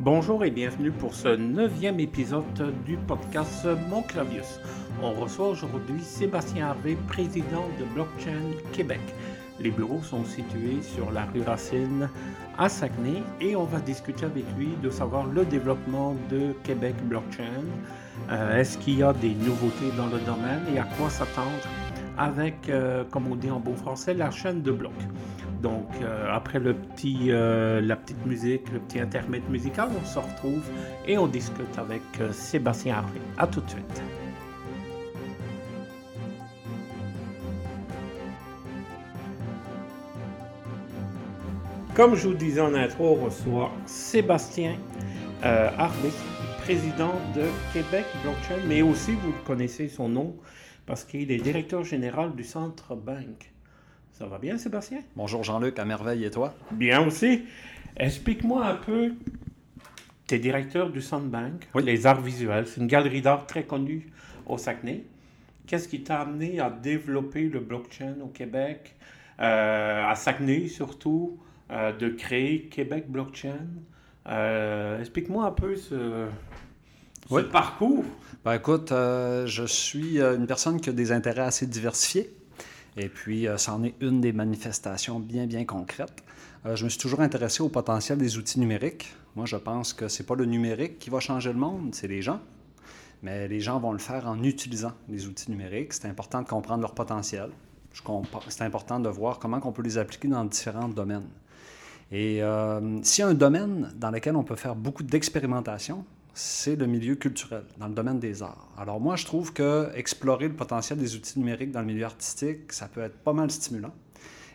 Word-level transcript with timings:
Bonjour 0.00 0.44
et 0.44 0.50
bienvenue 0.52 0.92
pour 0.92 1.12
ce 1.12 1.34
neuvième 1.34 1.98
épisode 1.98 2.44
du 2.86 2.96
podcast 2.96 3.66
Mon 3.90 4.00
Clavius. 4.02 4.60
On 5.02 5.12
reçoit 5.12 5.48
aujourd'hui 5.48 6.00
Sébastien 6.00 6.68
Harvey, 6.68 6.96
président 7.08 7.66
de 7.80 7.84
Blockchain 7.94 8.54
Québec. 8.72 9.00
Les 9.58 9.72
bureaux 9.72 10.00
sont 10.00 10.24
situés 10.24 10.82
sur 10.82 11.10
la 11.10 11.24
rue 11.24 11.42
Racine 11.42 12.08
à 12.58 12.68
Saguenay 12.68 13.24
et 13.40 13.56
on 13.56 13.64
va 13.64 13.80
discuter 13.80 14.26
avec 14.26 14.44
lui 14.56 14.68
de 14.80 14.88
savoir 14.88 15.26
le 15.26 15.44
développement 15.44 16.14
de 16.30 16.52
Québec 16.62 16.94
Blockchain. 17.02 17.64
Euh, 18.30 18.56
est-ce 18.60 18.78
qu'il 18.78 18.98
y 18.98 19.02
a 19.02 19.12
des 19.12 19.34
nouveautés 19.34 19.90
dans 19.96 20.06
le 20.06 20.20
domaine 20.20 20.62
et 20.72 20.78
à 20.78 20.84
quoi 20.96 21.10
s'attendre 21.10 21.66
avec, 22.16 22.68
euh, 22.68 23.04
comme 23.10 23.26
on 23.30 23.36
dit 23.36 23.50
en 23.50 23.58
bon 23.60 23.74
français, 23.74 24.14
la 24.14 24.30
chaîne 24.30 24.62
de 24.62 24.72
blocs. 24.72 24.92
Donc, 25.62 25.88
euh, 26.02 26.26
après 26.30 26.58
le 26.58 26.74
petit, 26.74 27.30
la 27.30 27.96
petite 27.96 28.24
musique, 28.26 28.70
le 28.72 28.78
petit 28.78 29.00
intermède 29.00 29.48
musical, 29.50 29.88
on 30.00 30.04
se 30.06 30.18
retrouve 30.18 30.62
et 31.06 31.18
on 31.18 31.26
discute 31.26 31.78
avec 31.78 32.02
Sébastien 32.32 32.96
Harvey. 32.96 33.20
À 33.36 33.46
tout 33.46 33.60
de 33.60 33.70
suite. 33.70 34.02
Comme 41.98 42.14
je 42.14 42.28
vous 42.28 42.34
disais 42.34 42.60
en 42.60 42.74
intro, 42.74 43.18
on 43.18 43.24
reçoit 43.24 43.72
Sébastien 43.84 44.76
euh, 45.44 45.68
président 46.62 47.14
de 47.34 47.42
Québec 47.72 48.04
Blockchain, 48.22 48.62
mais 48.68 48.82
aussi 48.82 49.14
vous 49.14 49.32
connaissez 49.44 49.88
son 49.88 50.08
nom 50.08 50.36
parce 50.86 51.02
qu'il 51.02 51.32
est 51.32 51.38
directeur 51.38 51.82
général 51.82 52.36
du 52.36 52.44
Centre 52.44 52.94
Bank. 52.94 53.52
Ça 54.18 54.26
va 54.26 54.38
bien, 54.38 54.58
Sébastien? 54.58 54.98
Bonjour 55.14 55.44
Jean-Luc, 55.44 55.78
à 55.78 55.84
merveille 55.84 56.24
et 56.24 56.30
toi? 56.32 56.52
Bien 56.72 57.06
aussi. 57.06 57.44
Explique-moi 57.96 58.66
un 58.66 58.74
peu, 58.74 59.12
tu 60.26 60.34
es 60.34 60.40
directeur 60.40 60.90
du 60.90 61.00
Centre 61.00 61.26
Bank, 61.26 61.68
les 61.76 62.04
arts 62.04 62.20
visuels, 62.20 62.66
c'est 62.66 62.80
une 62.80 62.88
galerie 62.88 63.22
d'art 63.22 63.46
très 63.46 63.62
connue 63.62 64.10
au 64.44 64.58
Saguenay. 64.58 65.04
Qu'est-ce 65.68 65.86
qui 65.86 66.02
t'a 66.02 66.22
amené 66.22 66.58
à 66.58 66.68
développer 66.68 67.42
le 67.42 67.60
blockchain 67.60 68.16
au 68.20 68.26
Québec, 68.26 68.96
euh, 69.38 70.04
à 70.04 70.16
Saguenay 70.16 70.66
surtout? 70.66 71.38
Euh, 71.70 71.96
de 71.96 72.08
créer 72.08 72.62
Québec 72.62 73.04
Blockchain? 73.08 73.68
Euh, 74.26 74.98
explique-moi 74.98 75.44
un 75.44 75.52
peu 75.52 75.76
ce, 75.76 76.26
parcours. 77.52 78.04
Ben, 78.44 78.54
écoute, 78.54 78.88
je 78.90 79.64
suis 79.64 80.20
une 80.20 80.48
personne 80.48 80.80
qui 80.80 80.90
a 80.90 80.92
des 80.92 81.12
intérêts 81.12 81.42
assez 81.42 81.68
diversifiés. 81.68 82.32
Et 82.98 83.08
puis, 83.08 83.46
ça 83.56 83.74
en 83.74 83.84
est 83.84 83.94
une 84.00 84.20
des 84.20 84.32
manifestations 84.32 85.20
bien, 85.20 85.46
bien 85.46 85.64
concrètes. 85.64 86.24
je 86.64 86.84
me 86.84 86.88
suis 86.88 86.98
toujours 86.98 87.20
intéressé 87.20 87.62
au 87.62 87.68
potentiel 87.68 88.18
des 88.18 88.36
outils 88.36 88.58
numériques. 88.58 89.14
Moi, 89.36 89.46
je 89.46 89.56
pense 89.56 89.92
que 89.92 90.08
ce 90.08 90.20
n'est 90.20 90.26
pas 90.26 90.34
le 90.34 90.44
numérique 90.44 90.98
qui 90.98 91.08
va 91.08 91.20
changer 91.20 91.52
le 91.52 91.58
monde, 91.58 91.94
c'est 91.94 92.08
les 92.08 92.22
gens. 92.22 92.40
Mais 93.22 93.48
les 93.48 93.60
gens 93.60 93.78
vont 93.78 93.92
le 93.92 93.98
faire 93.98 94.26
en 94.26 94.42
utilisant 94.42 94.92
les 95.08 95.26
outils 95.26 95.50
numériques. 95.50 95.92
C'est 95.92 96.08
important 96.08 96.42
de 96.42 96.48
comprendre 96.48 96.80
leur 96.82 96.94
potentiel. 96.94 97.50
C'est 98.48 98.62
important 98.62 99.00
de 99.00 99.08
voir 99.08 99.38
comment 99.38 99.60
on 99.64 99.72
peut 99.72 99.82
les 99.82 99.98
appliquer 99.98 100.28
dans 100.28 100.44
différents 100.44 100.88
domaines. 100.88 101.28
Et 102.10 102.42
euh, 102.42 103.02
s'il 103.02 103.22
y 103.22 103.24
a 103.26 103.30
un 103.30 103.34
domaine 103.34 103.92
dans 103.96 104.10
lequel 104.10 104.36
on 104.36 104.44
peut 104.44 104.56
faire 104.56 104.74
beaucoup 104.74 105.02
d'expérimentation, 105.02 106.04
c'est 106.38 106.76
le 106.76 106.86
milieu 106.86 107.16
culturel, 107.16 107.64
dans 107.78 107.88
le 107.88 107.94
domaine 107.94 108.20
des 108.20 108.44
arts. 108.44 108.68
Alors 108.78 109.00
moi, 109.00 109.16
je 109.16 109.24
trouve 109.24 109.52
que 109.52 109.90
explorer 109.96 110.46
le 110.46 110.54
potentiel 110.54 110.96
des 110.96 111.16
outils 111.16 111.36
numériques 111.36 111.72
dans 111.72 111.80
le 111.80 111.86
milieu 111.86 112.04
artistique, 112.04 112.72
ça 112.72 112.86
peut 112.86 113.00
être 113.00 113.18
pas 113.18 113.32
mal 113.32 113.50
stimulant. 113.50 113.92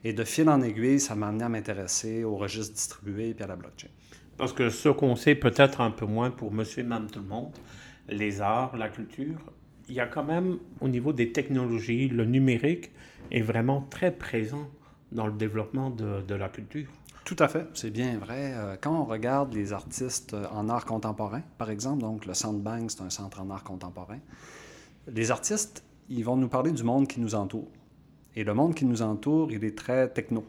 Et 0.05 0.13
de 0.13 0.23
fil 0.23 0.47
en 0.47 0.61
aiguille, 0.61 1.01
ça 1.01 1.13
m'a 1.13 1.27
amené 1.27 1.43
à 1.43 1.49
m'intéresser 1.49 2.23
au 2.23 2.37
registre 2.37 2.73
distribué 2.73 3.35
et 3.37 3.43
à 3.43 3.47
la 3.47 3.57
blockchain. 3.57 3.89
Parce 4.37 4.53
que 4.53 4.69
ce 4.69 4.87
qu'on 4.87 5.17
sait 5.17 5.35
peut-être 5.35 5.81
un 5.81 5.91
peu 5.91 6.05
moins 6.05 6.31
pour 6.31 6.53
monsieur 6.53 6.83
et 6.83 6.85
madame 6.85 7.11
tout 7.11 7.19
le 7.19 7.27
monde, 7.27 7.51
les 8.07 8.39
arts, 8.39 8.77
la 8.77 8.87
culture, 8.87 9.39
il 9.89 9.95
y 9.95 9.99
a 9.99 10.07
quand 10.07 10.23
même 10.23 10.59
au 10.79 10.87
niveau 10.87 11.11
des 11.11 11.33
technologies, 11.33 12.07
le 12.07 12.23
numérique 12.23 12.91
est 13.29 13.41
vraiment 13.41 13.81
très 13.89 14.11
présent 14.11 14.69
dans 15.11 15.27
le 15.27 15.33
développement 15.33 15.89
de 15.89 16.33
la 16.33 16.47
culture. 16.47 16.87
Tout 17.25 17.37
à 17.39 17.47
fait, 17.47 17.67
c'est 17.73 17.89
bien 17.89 18.17
vrai. 18.17 18.53
Euh, 18.53 18.75
quand 18.79 18.99
on 18.99 19.05
regarde 19.05 19.53
les 19.53 19.71
artistes 19.71 20.33
euh, 20.33 20.45
en 20.51 20.67
art 20.67 20.83
contemporain, 20.83 21.41
par 21.57 21.69
exemple, 21.69 22.01
donc 22.01 22.25
le 22.25 22.33
Bank, 22.59 22.91
c'est 22.91 23.01
un 23.01 23.09
centre 23.09 23.39
en 23.39 23.49
art 23.49 23.63
contemporain, 23.63 24.19
les 25.07 25.31
artistes, 25.31 25.83
ils 26.09 26.25
vont 26.25 26.35
nous 26.35 26.49
parler 26.49 26.71
du 26.71 26.83
monde 26.83 27.07
qui 27.07 27.21
nous 27.21 27.33
entoure. 27.33 27.69
Et 28.35 28.43
le 28.43 28.53
monde 28.53 28.75
qui 28.75 28.85
nous 28.85 29.01
entoure, 29.01 29.51
il 29.51 29.63
est 29.63 29.77
très 29.77 30.09
techno. 30.09 30.43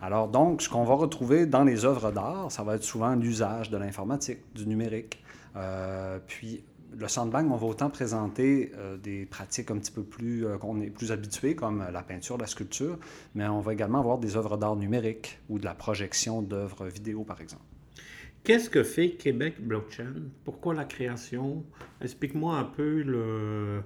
Alors 0.00 0.28
donc, 0.28 0.62
ce 0.62 0.68
qu'on 0.68 0.84
va 0.84 0.94
retrouver 0.94 1.46
dans 1.46 1.64
les 1.64 1.84
œuvres 1.84 2.10
d'art, 2.10 2.50
ça 2.50 2.62
va 2.62 2.76
être 2.76 2.84
souvent 2.84 3.14
l'usage 3.14 3.70
de 3.70 3.76
l'informatique, 3.76 4.40
du 4.54 4.66
numérique. 4.66 5.22
Euh, 5.56 6.18
puis 6.26 6.64
le 6.98 7.08
Sandbank, 7.08 7.50
on 7.50 7.56
va 7.56 7.66
autant 7.66 7.90
présenter 7.90 8.72
euh, 8.76 8.96
des 8.96 9.26
pratiques 9.26 9.70
un 9.70 9.78
petit 9.78 9.92
peu 9.92 10.02
plus 10.02 10.46
euh, 10.46 10.58
qu'on 10.58 10.80
est 10.80 10.90
plus 10.90 11.12
habitué, 11.12 11.54
comme 11.54 11.84
la 11.92 12.02
peinture, 12.02 12.38
la 12.38 12.46
sculpture, 12.46 12.98
mais 13.34 13.46
on 13.46 13.60
va 13.60 13.72
également 13.72 13.98
avoir 13.98 14.18
des 14.18 14.36
œuvres 14.36 14.56
d'art 14.56 14.76
numérique 14.76 15.38
ou 15.48 15.58
de 15.58 15.64
la 15.64 15.74
projection 15.74 16.42
d'œuvres 16.42 16.86
vidéo, 16.86 17.24
par 17.24 17.40
exemple. 17.40 17.62
Qu'est-ce 18.44 18.70
que 18.70 18.82
fait 18.82 19.10
Québec 19.10 19.54
Blockchain? 19.60 20.14
Pourquoi 20.44 20.74
la 20.74 20.84
création? 20.84 21.64
Explique-moi 22.00 22.56
un 22.56 22.64
peu 22.64 23.02
le, 23.02 23.82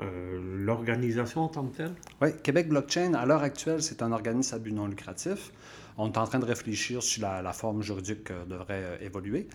euh, 0.00 0.64
l'organisation 0.64 1.42
en 1.42 1.48
tant 1.48 1.66
que 1.66 1.76
telle? 1.76 1.94
Oui, 2.20 2.30
Québec 2.42 2.68
Blockchain, 2.68 3.14
à 3.14 3.24
l'heure 3.24 3.42
actuelle, 3.42 3.82
c'est 3.82 4.02
un 4.02 4.10
organisme 4.10 4.56
à 4.56 4.58
but 4.58 4.72
non 4.72 4.88
lucratif. 4.88 5.52
On 5.96 6.10
est 6.10 6.18
en 6.18 6.24
train 6.24 6.38
de 6.38 6.44
réfléchir 6.44 7.02
sur 7.02 7.22
la, 7.22 7.42
la 7.42 7.52
forme 7.52 7.82
juridique 7.82 8.32
devrait 8.48 8.98
évoluer. 9.02 9.48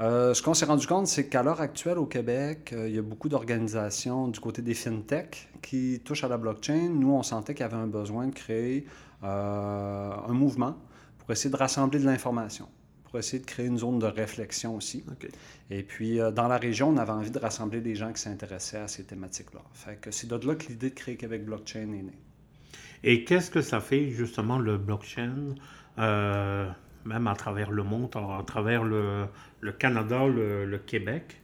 Euh, 0.00 0.34
ce 0.34 0.42
qu'on 0.42 0.52
s'est 0.52 0.66
rendu 0.66 0.86
compte, 0.86 1.06
c'est 1.06 1.28
qu'à 1.28 1.42
l'heure 1.42 1.60
actuelle 1.60 1.98
au 1.98 2.04
Québec, 2.06 2.72
euh, 2.72 2.88
il 2.88 2.94
y 2.94 2.98
a 2.98 3.02
beaucoup 3.02 3.28
d'organisations 3.28 4.28
du 4.28 4.40
côté 4.40 4.60
des 4.60 4.74
fintech 4.74 5.48
qui 5.62 6.00
touchent 6.04 6.24
à 6.24 6.28
la 6.28 6.36
blockchain. 6.36 6.90
Nous, 6.90 7.12
on 7.12 7.22
sentait 7.22 7.54
qu'il 7.54 7.62
y 7.62 7.64
avait 7.64 7.76
un 7.76 7.86
besoin 7.86 8.26
de 8.26 8.34
créer 8.34 8.86
euh, 9.24 10.12
un 10.12 10.32
mouvement 10.32 10.76
pour 11.18 11.30
essayer 11.30 11.50
de 11.50 11.56
rassembler 11.56 11.98
de 11.98 12.04
l'information, 12.04 12.68
pour 13.04 13.18
essayer 13.18 13.40
de 13.40 13.46
créer 13.46 13.66
une 13.66 13.78
zone 13.78 13.98
de 13.98 14.06
réflexion 14.06 14.76
aussi. 14.76 15.02
Et 15.70 15.82
puis, 15.82 16.18
dans 16.34 16.46
la 16.46 16.58
région, 16.58 16.90
on 16.90 16.98
avait 16.98 17.12
envie 17.12 17.30
de 17.30 17.38
rassembler 17.38 17.80
des 17.80 17.94
gens 17.94 18.12
qui 18.12 18.20
s'intéressaient 18.20 18.80
à 18.80 18.88
ces 18.88 19.04
thématiques-là. 19.04 19.62
Fait 19.72 19.96
que 19.98 20.10
c'est 20.10 20.28
de 20.28 20.46
là 20.46 20.54
que 20.54 20.68
l'idée 20.68 20.90
de 20.90 20.94
créer 20.94 21.16
Québec 21.16 21.46
Blockchain 21.46 21.92
est 21.92 22.02
née. 22.02 22.18
Et 23.02 23.24
qu'est-ce 23.24 23.50
que 23.50 23.62
ça 23.62 23.80
fait 23.80 24.10
justement 24.10 24.58
le 24.58 24.76
blockchain? 24.76 25.54
Même 27.06 27.26
à 27.26 27.34
travers 27.34 27.70
le 27.70 27.82
monde, 27.82 28.10
à 28.16 28.42
travers 28.46 28.84
le, 28.84 29.28
Canada, 29.78 30.26
le, 30.26 30.78
Québec? 30.78 31.40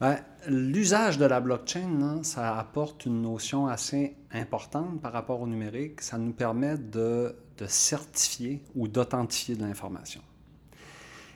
Ben, 0.00 0.18
l'usage 0.48 1.18
de 1.18 1.24
la 1.24 1.40
blockchain, 1.40 2.22
ça 2.22 2.58
apporte 2.58 3.06
une 3.06 3.22
notion 3.22 3.66
assez 3.66 4.16
importante 4.32 5.00
par 5.00 5.12
rapport 5.12 5.40
au 5.40 5.46
numérique. 5.46 6.00
Ça 6.00 6.18
nous 6.18 6.32
permet 6.32 6.76
de, 6.76 7.34
certifier 7.66 8.62
ou 8.74 8.88
d'authentifier 8.88 9.56
de 9.56 9.62
l'information. 9.62 10.20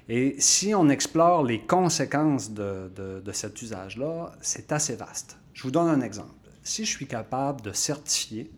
Et 0.08 0.36
si 0.38 0.74
on 0.74 0.88
explore 0.88 1.44
les 1.44 1.60
conséquences 1.60 2.50
de 2.50 3.32
cet 3.32 3.62
usage-là, 3.62 4.32
c'est 4.40 4.72
assez 4.72 4.96
vaste. 4.96 5.38
Je 5.54 5.62
vous 5.62 5.70
donne 5.70 5.88
un 5.88 6.00
exemple. 6.00 6.34
Si 6.62 6.84
je 6.84 6.90
suis 6.90 7.06
capable 7.06 7.62
de 7.62 7.72
certifier 7.72 8.50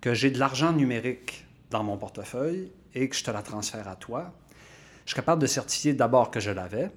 que 0.00 0.14
j'ai 0.14 0.30
de 0.30 0.38
l'argent 0.38 0.72
numérique 0.72 1.46
dans 1.70 1.84
mon 1.84 1.96
portefeuille 1.96 2.72
et 2.94 3.08
que 3.08 3.16
je 3.16 3.24
te 3.24 3.30
la 3.30 3.42
transfère 3.42 3.88
à 3.88 3.96
toi, 3.96 4.32
je 5.04 5.12
suis 5.12 5.16
capable 5.16 5.40
de 5.40 5.46
certifier 5.46 5.94
d'abord 5.94 6.30
que 6.30 6.38
je 6.38 6.50
l'avais, 6.50 6.90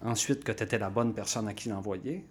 ensuite 0.00 0.42
que 0.42 0.52
tu 0.52 0.62
étais 0.62 0.78
la 0.78 0.88
bonne 0.88 1.12
personne 1.12 1.48
à 1.48 1.52
qui 1.54 1.68
l'envoyer, 1.68 2.24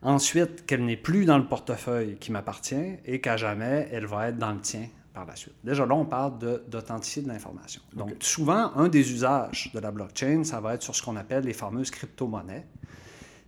ensuite 0.00 0.64
qu'elle 0.64 0.84
n'est 0.84 0.96
plus 0.96 1.24
dans 1.24 1.38
le 1.38 1.46
portefeuille 1.46 2.16
qui 2.16 2.32
m'appartient 2.32 2.96
et 3.04 3.20
qu'à 3.20 3.36
jamais, 3.36 3.88
elle 3.92 4.06
va 4.06 4.28
être 4.28 4.38
dans 4.38 4.52
le 4.52 4.60
tien 4.60 4.88
par 5.12 5.26
la 5.26 5.36
suite. 5.36 5.54
Déjà 5.62 5.84
là, 5.84 5.94
on 5.94 6.06
parle 6.06 6.38
d'authentifier 6.68 7.22
de, 7.22 7.28
l'information. 7.28 7.82
Donc 7.92 8.12
souvent, 8.20 8.72
un 8.76 8.88
des 8.88 9.12
usages 9.12 9.70
de 9.74 9.78
la 9.78 9.90
blockchain, 9.90 10.42
ça 10.44 10.60
va 10.60 10.74
être 10.74 10.82
sur 10.82 10.96
ce 10.96 11.02
qu'on 11.02 11.16
appelle 11.16 11.44
les 11.44 11.52
fameuses 11.52 11.90
crypto-monnaies. 11.90 12.66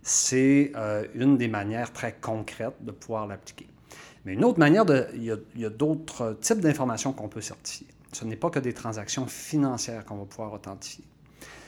C'est 0.03 0.73
euh, 0.75 1.07
une 1.15 1.37
des 1.37 1.47
manières 1.47 1.91
très 1.91 2.13
concrètes 2.13 2.77
de 2.81 2.91
pouvoir 2.91 3.25
l'appliquer. 3.25 3.67
Mais 4.25 4.33
une 4.33 4.45
autre 4.45 4.59
manière, 4.59 4.85
de, 4.85 5.07
il 5.15 5.23
y 5.55 5.65
a 5.65 5.69
d'autres 5.69 6.37
types 6.39 6.59
d'informations 6.59 7.13
qu'on 7.13 7.29
peut 7.29 7.41
certifier 7.41 7.87
ce 8.15 8.23
n'est 8.23 8.37
pas 8.37 8.49
que 8.49 8.59
des 8.59 8.73
transactions 8.73 9.27
financières 9.27 10.05
qu'on 10.05 10.15
va 10.15 10.25
pouvoir 10.25 10.53
authentifier. 10.53 11.03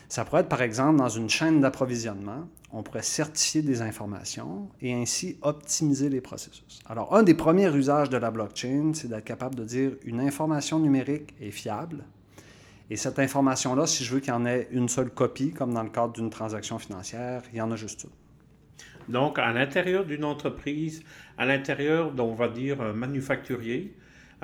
Ça 0.07 0.23
pourrait 0.23 0.41
être, 0.41 0.49
par 0.49 0.61
exemple, 0.61 0.97
dans 0.97 1.09
une 1.09 1.29
chaîne 1.29 1.59
d'approvisionnement, 1.59 2.47
on 2.71 2.83
pourrait 2.83 3.01
certifier 3.01 3.61
des 3.61 3.81
informations 3.81 4.69
et 4.81 4.93
ainsi 4.93 5.37
optimiser 5.41 6.07
les 6.07 6.21
processus. 6.21 6.79
Alors, 6.87 7.13
un 7.13 7.23
des 7.23 7.33
premiers 7.33 7.69
usages 7.75 8.09
de 8.09 8.15
la 8.15 8.31
blockchain, 8.31 8.91
c'est 8.93 9.09
d'être 9.09 9.25
capable 9.25 9.55
de 9.55 9.65
dire 9.65 9.91
une 10.05 10.21
information 10.21 10.79
numérique 10.79 11.33
est 11.41 11.51
fiable. 11.51 12.05
Et 12.89 12.95
cette 12.95 13.19
information-là, 13.19 13.85
si 13.85 14.05
je 14.05 14.13
veux 14.13 14.21
qu'il 14.21 14.29
y 14.29 14.35
en 14.35 14.45
ait 14.45 14.69
une 14.71 14.87
seule 14.87 15.09
copie, 15.09 15.51
comme 15.51 15.73
dans 15.73 15.83
le 15.83 15.89
cadre 15.89 16.13
d'une 16.13 16.29
transaction 16.29 16.79
financière, 16.79 17.43
il 17.51 17.57
y 17.57 17.61
en 17.61 17.69
a 17.71 17.75
juste 17.75 18.05
une. 18.05 19.13
Donc, 19.13 19.37
à 19.37 19.51
l'intérieur 19.51 20.05
d'une 20.05 20.23
entreprise, 20.23 21.03
à 21.37 21.45
l'intérieur, 21.45 22.13
on 22.17 22.35
va 22.35 22.47
dire, 22.47 22.81
manufacturier, 22.93 23.93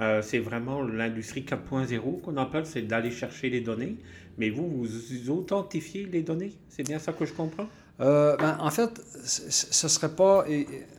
Euh, 0.02 0.22
c'est 0.22 0.40
vraiment 0.40 0.82
l'industrie 0.82 1.42
4.0 1.42 2.22
qu'on 2.22 2.38
appelle, 2.38 2.66
c'est 2.66 2.82
d'aller 2.82 3.12
chercher 3.12 3.50
les 3.50 3.62
données. 3.62 3.98
Mais 4.38 4.50
vous, 4.50 4.68
vous 4.68 5.30
authentifiez 5.30 6.06
les 6.06 6.24
données. 6.24 6.54
C'est 6.70 6.84
bien 6.84 6.98
ça 6.98 7.14
que 7.14 7.26
je 7.26 7.34
comprends? 7.34 7.68
Euh, 8.02 8.36
ben, 8.38 8.58
en 8.60 8.72
fait, 8.72 9.00
ce 9.24 9.88
serait 9.88 10.16
pas. 10.16 10.46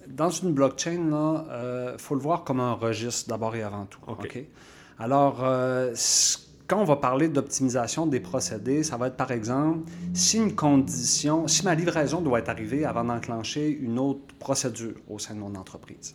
Dans 0.07 0.31
une 0.31 0.53
blockchain, 0.53 1.09
il 1.09 1.13
euh, 1.13 1.99
faut 1.99 2.15
le 2.15 2.21
voir 2.21 2.45
comme 2.45 2.61
un 2.61 2.75
registre 2.75 3.29
d'abord 3.29 3.57
et 3.57 3.63
avant 3.63 3.87
tout. 3.87 3.99
OK. 4.07 4.39
Alors, 5.01 5.45
quand 6.69 6.81
on 6.81 6.85
va 6.85 6.97
parler 6.97 7.29
d'optimisation 7.29 8.07
des 8.07 8.21
procédés, 8.21 8.85
ça 8.85 8.97
va 8.97 9.09
être 9.09 9.17
par 9.17 9.33
exemple 9.33 9.91
si 10.15 10.39
une 10.39 10.55
condition, 10.55 11.47
si 11.49 11.65
ma 11.65 11.75
livraison 11.75 12.21
doit 12.21 12.39
être 12.39 12.49
arrivée 12.49 12.85
avant 12.85 13.05
d'enclencher 13.05 13.69
une 13.69 13.99
autre 13.99 14.35
procédure 14.39 14.95
au 15.09 15.19
sein 15.19 15.35
de 15.35 15.41
mon 15.41 15.57
entreprise. 15.57 16.15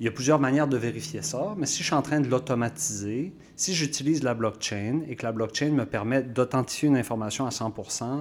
Il 0.00 0.04
y 0.04 0.08
a 0.08 0.12
plusieurs 0.12 0.38
manières 0.38 0.68
de 0.68 0.76
vérifier 0.76 1.22
ça, 1.22 1.54
mais 1.56 1.66
si 1.66 1.78
je 1.78 1.84
suis 1.84 1.94
en 1.94 2.02
train 2.02 2.20
de 2.20 2.28
l'automatiser, 2.28 3.34
si 3.56 3.74
j'utilise 3.74 4.22
la 4.22 4.34
blockchain 4.34 5.00
et 5.08 5.16
que 5.16 5.24
la 5.26 5.32
blockchain 5.32 5.70
me 5.70 5.86
permet 5.86 6.22
d'authentifier 6.22 6.88
une 6.88 6.96
information 6.96 7.46
à 7.46 7.50
100 7.50 7.74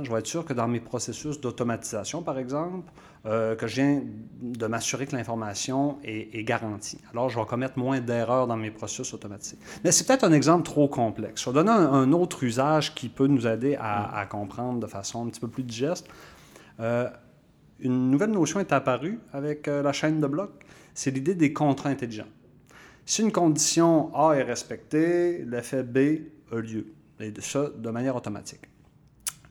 je 0.04 0.12
vais 0.12 0.18
être 0.18 0.26
sûr 0.26 0.44
que 0.44 0.54
dans 0.54 0.68
mes 0.68 0.80
processus 0.80 1.40
d'automatisation, 1.40 2.24
par 2.24 2.40
exemple, 2.40 2.92
euh, 3.28 3.56
que 3.56 3.68
je 3.68 3.76
viens 3.76 4.02
de 4.42 4.66
m'assurer 4.66 5.06
que 5.06 5.16
l'information 5.16 6.00
est, 6.04 6.44
garantie. 6.44 6.98
Alors, 7.12 7.30
je 7.30 7.38
vais 7.38 7.46
commettre 7.46 7.78
moins 7.78 8.00
d'erreurs 8.00 8.48
dans 8.48 8.58
mes 8.58 8.72
processus 8.72 9.14
automatisés. 9.14 9.60
Mais 9.84 9.92
c'est 9.92 10.08
peut-être 10.08 10.24
un 10.24 10.34
exemple 10.34 10.64
trop 10.64 10.88
complexe. 10.88 11.44
Je 11.44 11.50
vais 11.50 11.54
donner 11.54 11.72
un, 11.72 12.12
autre 12.12 12.44
usage 12.44 12.96
qui 12.96 13.08
peut 13.08 13.28
nous 13.28 13.46
aider 13.46 13.78
à, 13.80 14.26
comprendre 14.28 14.80
de 14.80 14.88
façon 14.88 15.28
un 15.28 15.30
petit 15.30 15.42
peu 15.42 15.48
plus 15.48 15.64
digeste. 15.64 16.08
Euh, 16.80 17.08
une 17.80 18.12
nouvelle 18.12 18.32
notion 18.32 18.60
est 18.60 18.72
apparue 18.72 19.20
avec 19.34 19.68
euh, 19.68 19.82
la 19.82 19.94
chaîne 19.94 20.20
de 20.20 20.28
blocs 20.28 20.66
c'est 20.94 21.12
l'idée 21.12 21.36
des 21.36 21.54
contrats 21.54 21.90
intelligents. 21.90 22.28
Si 23.06 23.22
une 23.22 23.32
condition 23.32 24.14
A 24.16 24.34
est 24.34 24.44
respectée, 24.44 25.46
l'effet 25.46 25.84
B 25.84 25.98
a 26.52 26.60
lieu, 26.60 26.88
et 27.20 27.32
ça 27.40 27.70
de 27.70 27.90
manière 27.92 28.16
automatique. 28.16 28.68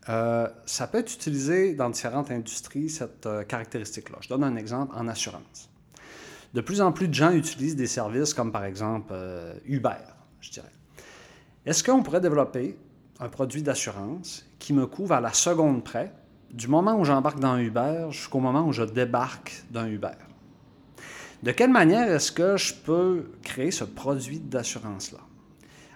Euh, 0.09 0.49
ça 0.67 0.89
peut 0.89 0.99
être 0.99 1.15
utilisé 1.15 1.75
dans 1.75 1.89
différentes 1.89 2.31
industries, 2.31 2.91
cette 2.91 3.27
euh, 3.27 3.45
caractéristique-là. 3.45 4.19
Je 4.21 4.29
donne 4.29 4.45
un 4.45 4.57
exemple 4.57 4.93
en 4.97 5.07
assurance. 5.07 5.71
De 6.53 6.61
plus 6.61 6.81
en 6.81 6.91
plus 6.91 7.09
de 7.09 7.15
gens 7.15 7.31
utilisent 7.31 7.77
des 7.77 7.87
services 7.87 8.35
comme 8.35 8.51
par 8.51 8.65
exemple 8.65 9.15
Uber, 9.67 9.91
je 10.41 10.51
dirais. 10.51 10.73
Est-ce 11.65 11.85
qu'on 11.85 12.03
pourrait 12.03 12.21
développer 12.21 12.79
un 13.21 13.29
produit 13.29 13.63
d'assurance 13.63 14.47
qui 14.59 14.73
me 14.73 14.87
couvre 14.87 15.15
à 15.15 15.21
la 15.21 15.33
seconde 15.33 15.85
près, 15.85 16.13
du 16.51 16.69
moment 16.69 16.95
où 16.99 17.05
j'embarque 17.05 17.41
dans 17.41 17.59
Uber 17.59 18.07
jusqu'au 18.11 18.41
moment 18.41 18.67
où 18.67 18.73
je 18.73 18.83
débarque 18.83 19.65
d'un 19.71 19.87
Uber? 19.87 20.17
De 21.43 21.53
quelle 21.53 21.71
manière 21.71 22.11
est-ce 22.11 22.33
que 22.33 22.57
je 22.57 22.75
peux 22.75 23.31
créer 23.43 23.71
ce 23.71 23.85
produit 23.85 24.41
d'assurance-là? 24.41 25.19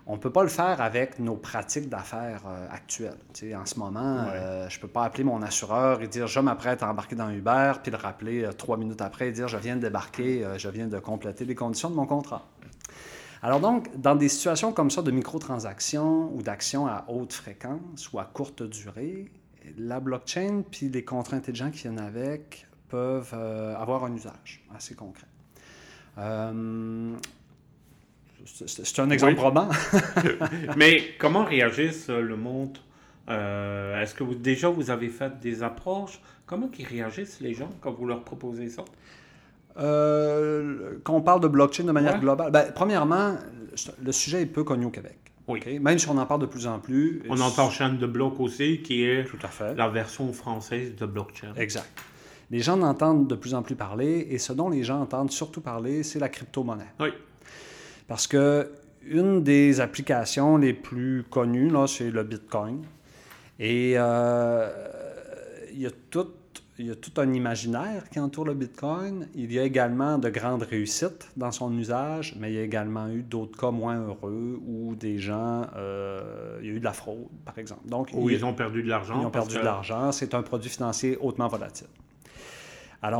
On 0.07 0.15
ne 0.15 0.19
peut 0.19 0.33
pas 0.33 0.43
le 0.43 0.49
faire 0.49 0.81
avec 0.81 1.21
nos 1.21 1.37
pratiques 1.37 1.89
d'affaires 1.89 2.43
euh, 2.47 2.67
actuelles. 2.71 3.19
en 3.57 3.65
ce 3.65 3.79
moment, 3.79 4.27
euh, 4.33 4.69
je 4.69 4.77
ne 4.77 4.81
peux 4.83 4.89
pas 4.89 5.05
appeler 5.05 5.23
mon 5.23 5.41
assureur 5.41 6.03
et 6.03 6.09
dire 6.09 6.27
je 6.27 6.41
m'apprête 6.41 6.83
à 6.83 6.91
embarquer 6.91 7.15
dans 7.15 7.31
Uber, 7.31 7.75
puis 7.83 7.93
le 7.93 7.97
rappeler 7.97 8.45
euh, 8.45 8.53
trois 8.53 8.77
minutes 8.77 9.03
après 9.03 9.29
et 9.29 9.33
dire 9.33 9.47
je 9.47 9.57
viens 9.57 9.77
de 9.77 9.83
débarquer, 9.83 10.45
je 10.57 10.69
viens 10.69 10.89
de 10.89 10.99
compléter 10.99 11.45
les 11.45 11.55
conditions 11.55 11.91
de 11.91 11.95
mon 11.95 12.07
contrat. 12.07 12.49
Alors 13.43 13.61
donc, 13.61 13.89
dans 14.01 14.17
des 14.17 14.29
situations 14.29 14.73
comme 14.73 14.91
ça 14.91 15.01
de 15.01 15.11
microtransactions 15.13 16.35
ou 16.35 16.43
d'actions 16.43 16.87
à 16.87 17.05
haute 17.09 17.33
fréquence 17.33 18.13
ou 18.13 18.19
à 18.19 18.25
courte 18.25 18.63
durée, 18.63 19.31
la 19.79 20.01
blockchain 20.01 20.63
puis 20.71 20.89
les 20.89 21.05
contrats 21.05 21.37
intelligents 21.37 21.71
qui 21.71 21.83
viennent 21.83 22.01
avec 22.01 22.67
peuvent 22.89 23.35
avoir 23.35 24.05
un 24.05 24.15
usage 24.15 24.63
assez 24.75 24.95
concret. 24.95 25.27
Euh, 26.19 27.13
c'est 28.67 29.01
un 29.01 29.11
exemple 29.11 29.37
probant. 29.37 29.69
Mais 30.77 31.03
comment 31.19 31.45
réagissent 31.45 32.11
euh, 32.11 32.21
le 32.21 32.37
monde 32.37 32.79
euh, 33.29 34.01
Est-ce 34.01 34.15
que 34.15 34.25
vous, 34.25 34.35
déjà 34.35 34.69
vous 34.69 34.91
avez 34.91 35.09
fait 35.09 35.39
des 35.41 35.63
approches? 35.63 36.21
Comment 36.47 36.71
ils 36.79 36.87
réagissent 36.87 37.41
les 37.41 37.55
gens 37.55 37.71
quand 37.81 37.93
vous 37.93 38.07
leur 38.07 38.23
proposez 38.25 38.69
ça? 38.69 38.85
Quand 39.77 41.15
on 41.15 41.23
parle 41.23 41.41
de 41.41 41.49
blockchain 41.49 41.85
de 41.85 41.93
manière 41.93 42.21
globale, 42.21 42.51
ben, 42.51 42.71
premièrement, 42.75 43.37
le 44.03 44.13
sujet 44.13 44.43
est 44.43 44.47
peu 44.47 44.65
connu 44.65 44.85
au 44.85 44.91
Québec. 44.91 45.30
Oui. 45.51 45.79
Même 45.79 45.99
si 45.99 46.09
on 46.09 46.17
en 46.19 46.27
parle 46.27 46.41
de 46.43 46.47
plus 46.47 46.67
en 46.67 46.79
plus. 46.79 47.23
On 47.29 47.41
entend 47.41 47.71
chaîne 47.71 47.99
de 47.99 48.07
bloc 48.07 48.39
aussi, 48.41 48.81
qui 48.83 49.05
est 49.05 49.25
Tout 49.25 49.39
à 49.43 49.49
fait. 49.49 49.75
la 49.75 49.89
version 49.89 50.33
française 50.33 50.95
de 50.97 51.07
blockchain. 51.07 51.53
Exact. 51.57 51.89
Les 52.51 52.61
gens 52.61 52.79
en 52.81 52.83
entendent 52.83 53.29
de 53.29 53.35
plus 53.35 53.55
en 53.55 53.63
plus 53.63 53.77
parler 53.77 54.27
et 54.31 54.39
ce 54.39 54.53
dont 54.53 54.71
les 54.71 54.83
gens 54.83 55.01
entendent 55.01 55.31
surtout 55.31 55.61
parler, 55.61 56.03
c'est 56.03 56.19
la 56.19 56.29
crypto-monnaie. 56.29 56.93
Oui. 56.99 57.11
Parce 58.09 58.27
que 58.27 58.73
une 59.07 59.43
des 59.43 59.81
applications 59.81 60.57
les 60.57 60.73
plus 60.73 61.25
connues, 61.31 61.71
là, 61.71 61.87
c'est 61.87 62.11
le 62.11 62.23
Bitcoin. 62.25 62.83
Et 63.59 63.95
euh, 63.97 64.69
il, 65.73 65.81
y 65.81 65.87
a 65.87 65.91
tout, 66.11 66.27
il 66.81 66.87
y 66.87 66.91
a 66.91 66.95
tout 66.95 67.13
un 67.21 67.33
imaginaire 67.33 68.09
qui 68.09 68.19
entoure 68.19 68.47
le 68.47 68.55
Bitcoin. 68.55 69.29
Il 69.35 69.53
y 69.53 69.59
a 69.59 69.65
également 69.65 70.17
de 70.19 70.31
grandes 70.31 70.63
réussites 70.63 71.31
dans 71.37 71.53
son 71.53 71.77
usage, 71.77 72.35
mais 72.39 72.51
il 72.51 72.55
y 72.55 72.59
a 72.59 72.63
également 72.63 73.09
eu 73.09 73.23
d'autres 73.23 73.59
cas 73.59 73.71
moins 73.71 74.01
heureux 74.01 74.59
où 74.67 74.95
des 74.95 75.19
gens, 75.19 75.67
euh, 75.77 76.59
il 76.63 76.69
y 76.69 76.71
a 76.71 76.75
eu 76.75 76.81
de 76.81 76.85
la 76.85 76.95
fraude, 76.95 77.29
par 77.45 77.59
exemple. 77.59 77.87
Donc, 77.87 78.09
où 78.15 78.31
ils 78.31 78.45
ont 78.45 78.55
perdu 78.55 78.83
de 78.83 78.89
l'argent. 78.89 79.21
Ils 79.21 79.27
ont 79.27 79.31
perdu 79.31 79.57
de 79.57 79.63
l'argent. 79.63 80.11
C'est 80.11 80.35
un 80.35 80.43
produit 80.43 80.71
financier 80.71 81.19
hautement 81.21 81.49
volatile 81.49 81.89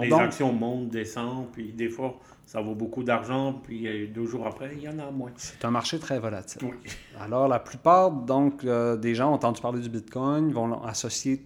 les 0.01 0.13
actions 0.13 0.53
montent, 0.53 0.89
descendent, 0.89 1.49
puis 1.53 1.73
des 1.73 1.89
fois, 1.89 2.19
ça 2.45 2.61
vaut 2.61 2.75
beaucoup 2.75 3.03
d'argent, 3.03 3.55
puis 3.63 3.87
euh, 3.87 4.07
deux 4.13 4.27
jours 4.27 4.47
après, 4.47 4.71
il 4.75 4.83
y 4.83 4.89
en 4.89 4.99
a 4.99 5.11
moins. 5.11 5.31
C'est 5.37 5.65
un 5.65 5.71
marché 5.71 5.99
très 5.99 6.19
volatile. 6.19 6.63
Alors, 7.19 7.49
la 7.49 7.59
plupart 7.59 8.11
donc, 8.11 8.65
euh, 8.65 8.97
des 8.97 9.15
gens 9.15 9.31
ont 9.31 9.35
entendu 9.35 9.61
parler 9.61 9.81
du 9.81 9.89
Bitcoin, 9.89 10.53
vont 10.53 10.83
associer 10.83 11.43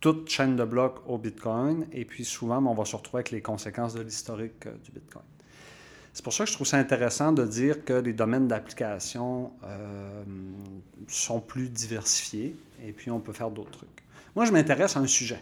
toute 0.00 0.28
chaîne 0.28 0.56
de 0.56 0.64
blocs 0.64 1.00
au 1.06 1.18
Bitcoin, 1.18 1.86
et 1.92 2.04
puis 2.04 2.24
souvent, 2.24 2.64
on 2.64 2.74
va 2.74 2.84
se 2.84 2.96
retrouver 2.96 3.20
avec 3.20 3.30
les 3.30 3.42
conséquences 3.42 3.94
de 3.94 4.02
l'historique 4.02 4.66
euh, 4.66 4.74
du 4.84 4.92
Bitcoin. 4.92 5.24
C'est 6.12 6.24
pour 6.24 6.32
ça 6.32 6.44
que 6.44 6.50
je 6.50 6.54
trouve 6.54 6.66
ça 6.66 6.78
intéressant 6.78 7.32
de 7.32 7.44
dire 7.44 7.84
que 7.84 7.92
les 7.92 8.12
domaines 8.12 8.48
d'application 8.48 9.52
sont 11.06 11.40
plus 11.40 11.68
diversifiés, 11.68 12.56
et 12.84 12.92
puis 12.92 13.10
on 13.12 13.20
peut 13.20 13.32
faire 13.32 13.50
d'autres 13.50 13.70
trucs. 13.70 14.02
Moi, 14.34 14.44
je 14.44 14.50
m'intéresse 14.50 14.96
à 14.96 15.00
un 15.00 15.06
sujet 15.06 15.40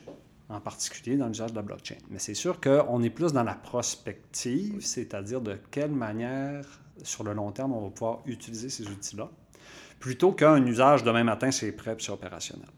en 0.48 0.60
particulier 0.60 1.16
dans 1.16 1.28
l'usage 1.28 1.50
de 1.50 1.56
la 1.56 1.62
blockchain. 1.62 1.96
Mais 2.10 2.18
c'est 2.18 2.34
sûr 2.34 2.60
qu'on 2.60 3.02
est 3.02 3.10
plus 3.10 3.32
dans 3.32 3.42
la 3.42 3.54
prospective, 3.54 4.80
c'est-à-dire 4.80 5.40
de 5.40 5.58
quelle 5.70 5.90
manière, 5.90 6.64
sur 7.02 7.24
le 7.24 7.32
long 7.32 7.50
terme, 7.52 7.72
on 7.72 7.82
va 7.82 7.90
pouvoir 7.90 8.20
utiliser 8.26 8.68
ces 8.68 8.86
outils-là, 8.86 9.30
plutôt 9.98 10.32
qu'un 10.32 10.64
usage 10.64 11.02
demain 11.02 11.24
matin, 11.24 11.50
c'est 11.50 11.72
prêt, 11.72 11.96
c'est 11.98 12.12
opérationnel. 12.12 12.68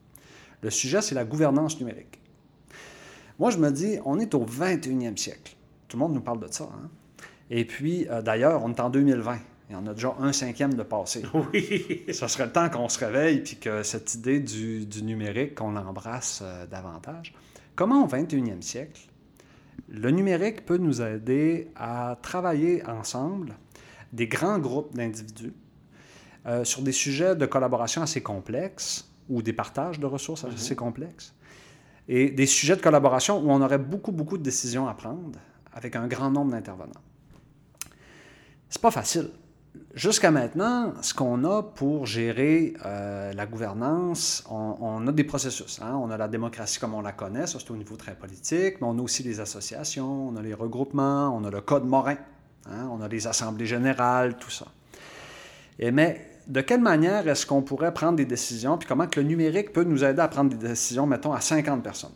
Le 0.63 0.71
sujet, 0.71 1.01
c'est 1.03 1.15
la 1.15 1.25
gouvernance 1.25 1.79
numérique. 1.79 2.19
Moi, 3.39 3.51
je 3.51 3.59
me 3.59 3.71
dis, 3.71 3.99
on 4.05 4.19
est 4.19 4.35
au 4.35 4.45
21e 4.45 5.17
siècle. 5.17 5.55
Tout 5.87 5.97
le 5.97 6.03
monde 6.03 6.15
nous 6.15 6.21
parle 6.21 6.41
de 6.41 6.53
ça. 6.53 6.65
Hein? 6.65 6.89
Et 7.51 7.65
puis, 7.65 8.09
euh, 8.09 8.21
d'ailleurs, 8.21 8.63
on 8.65 8.71
est 8.71 8.81
en 8.81 8.91
2020. 8.91 9.39
Et 9.71 9.75
on 9.75 9.87
a 9.87 9.95
déjà 9.95 10.15
un 10.19 10.33
cinquième 10.33 10.75
de 10.75 10.83
passé. 10.83 11.23
Oui. 11.53 12.05
Ça 12.13 12.27
serait 12.27 12.47
le 12.47 12.53
temps 12.53 12.69
qu'on 12.69 12.89
se 12.89 12.99
réveille 12.99 13.41
puis 13.41 13.57
que 13.57 13.83
cette 13.83 14.15
idée 14.15 14.41
du, 14.41 14.87
numérique, 15.03 15.55
qu'on 15.55 15.73
l'embrasse 15.73 16.41
euh, 16.43 16.67
davantage. 16.67 17.35
Comment 17.77 18.05
au 18.05 18.09
21e 18.09 18.63
siècle, 18.63 19.03
le 19.89 20.11
numérique 20.11 20.67
peut 20.67 20.79
nous 20.79 21.01
aider 21.01 21.71
à 21.77 22.19
travailler 22.21 22.85
ensemble, 22.87 23.55
des 24.13 24.27
grands 24.27 24.59
groupes 24.59 24.95
d'individus, 24.95 25.53
euh, 26.47 26.65
sur 26.65 26.83
des 26.83 26.93
sujets 26.93 27.37
de 27.37 27.47
collaboration 27.47 28.03
assez 28.03 28.21
complexes 28.21 29.08
ou 29.29 29.43
des 29.43 29.53
partages 29.53 30.01
de 30.01 30.07
ressources 30.07 30.45
assez 30.45 30.75
mhm. 30.75 30.79
complexes, 30.79 31.35
et 32.09 32.31
des 32.31 32.47
sujets 32.47 32.77
de 32.77 32.83
collaboration 32.83 33.39
où 33.39 33.51
on 33.51 33.61
aurait 33.61 33.79
beaucoup, 33.79 34.13
beaucoup 34.13 34.39
de 34.39 34.43
décisions 34.43 34.89
à 34.89 34.95
prendre 34.95 35.39
avec 35.73 35.97
un 35.97 36.07
grand 36.07 36.31
nombre 36.31 36.53
d'intervenants. 36.53 37.03
C'est 38.71 38.83
pas 38.83 38.91
facile 38.91 39.31
jusqu'à 39.95 40.31
maintenant, 40.31 40.93
ce 41.03 41.15
qu'on 41.15 41.45
a 41.45 41.63
pour 41.63 42.07
gérer 42.07 42.75
euh, 42.85 43.33
la 43.33 43.47
gouvernance, 43.47 44.45
on, 44.51 45.07
a 45.07 45.13
des 45.13 45.25
processus. 45.25 45.81
Hein. 45.83 45.99
On 46.01 46.11
a 46.11 46.17
la 46.17 46.29
démocratie 46.29 46.79
comme 46.79 46.95
on 46.95 47.01
la 47.01 47.13
connaît, 47.13 47.47
ça 47.47 47.59
c'est 47.59 47.71
au 47.71 47.77
niveau 47.77 47.97
très 47.97 48.15
politique, 48.15 48.81
mais 48.81 48.87
on 48.87 48.99
a 48.99 49.03
aussi 49.03 49.23
les 49.23 49.41
associations, 49.41 50.29
on 50.29 50.37
a 50.37 50.43
les 50.43 50.55
regroupements, 50.55 51.35
on 51.37 51.45
a 51.45 51.51
le 51.51 51.61
code 51.61 51.85
Morin, 51.85 52.17
hein. 52.67 52.89
on 52.91 53.01
a 53.01 53.09
les 53.09 53.27
assemblées 53.27 53.67
générales, 53.67 54.37
tout 54.39 54.51
ça. 54.51 54.67
Et 55.79 55.91
mais 55.91 56.28
de 56.49 56.63
quelle 56.63 56.81
manière 56.81 57.29
est-ce 57.29 57.45
qu'on 57.47 57.63
pourrait 57.63 57.93
prendre 57.93 58.17
des 58.17 58.25
décisions, 58.25 58.79
puis 58.79 58.89
comment 58.89 59.07
le 59.15 59.23
numérique 59.23 59.73
peut 59.73 59.85
nous 59.85 60.03
aider 60.03 60.21
à 60.21 60.29
prendre 60.29 60.51
des 60.51 60.69
décisions, 60.69 61.07
mettons, 61.07 61.33
à 61.33 61.41
50 61.41 61.83
personnes, 61.83 62.15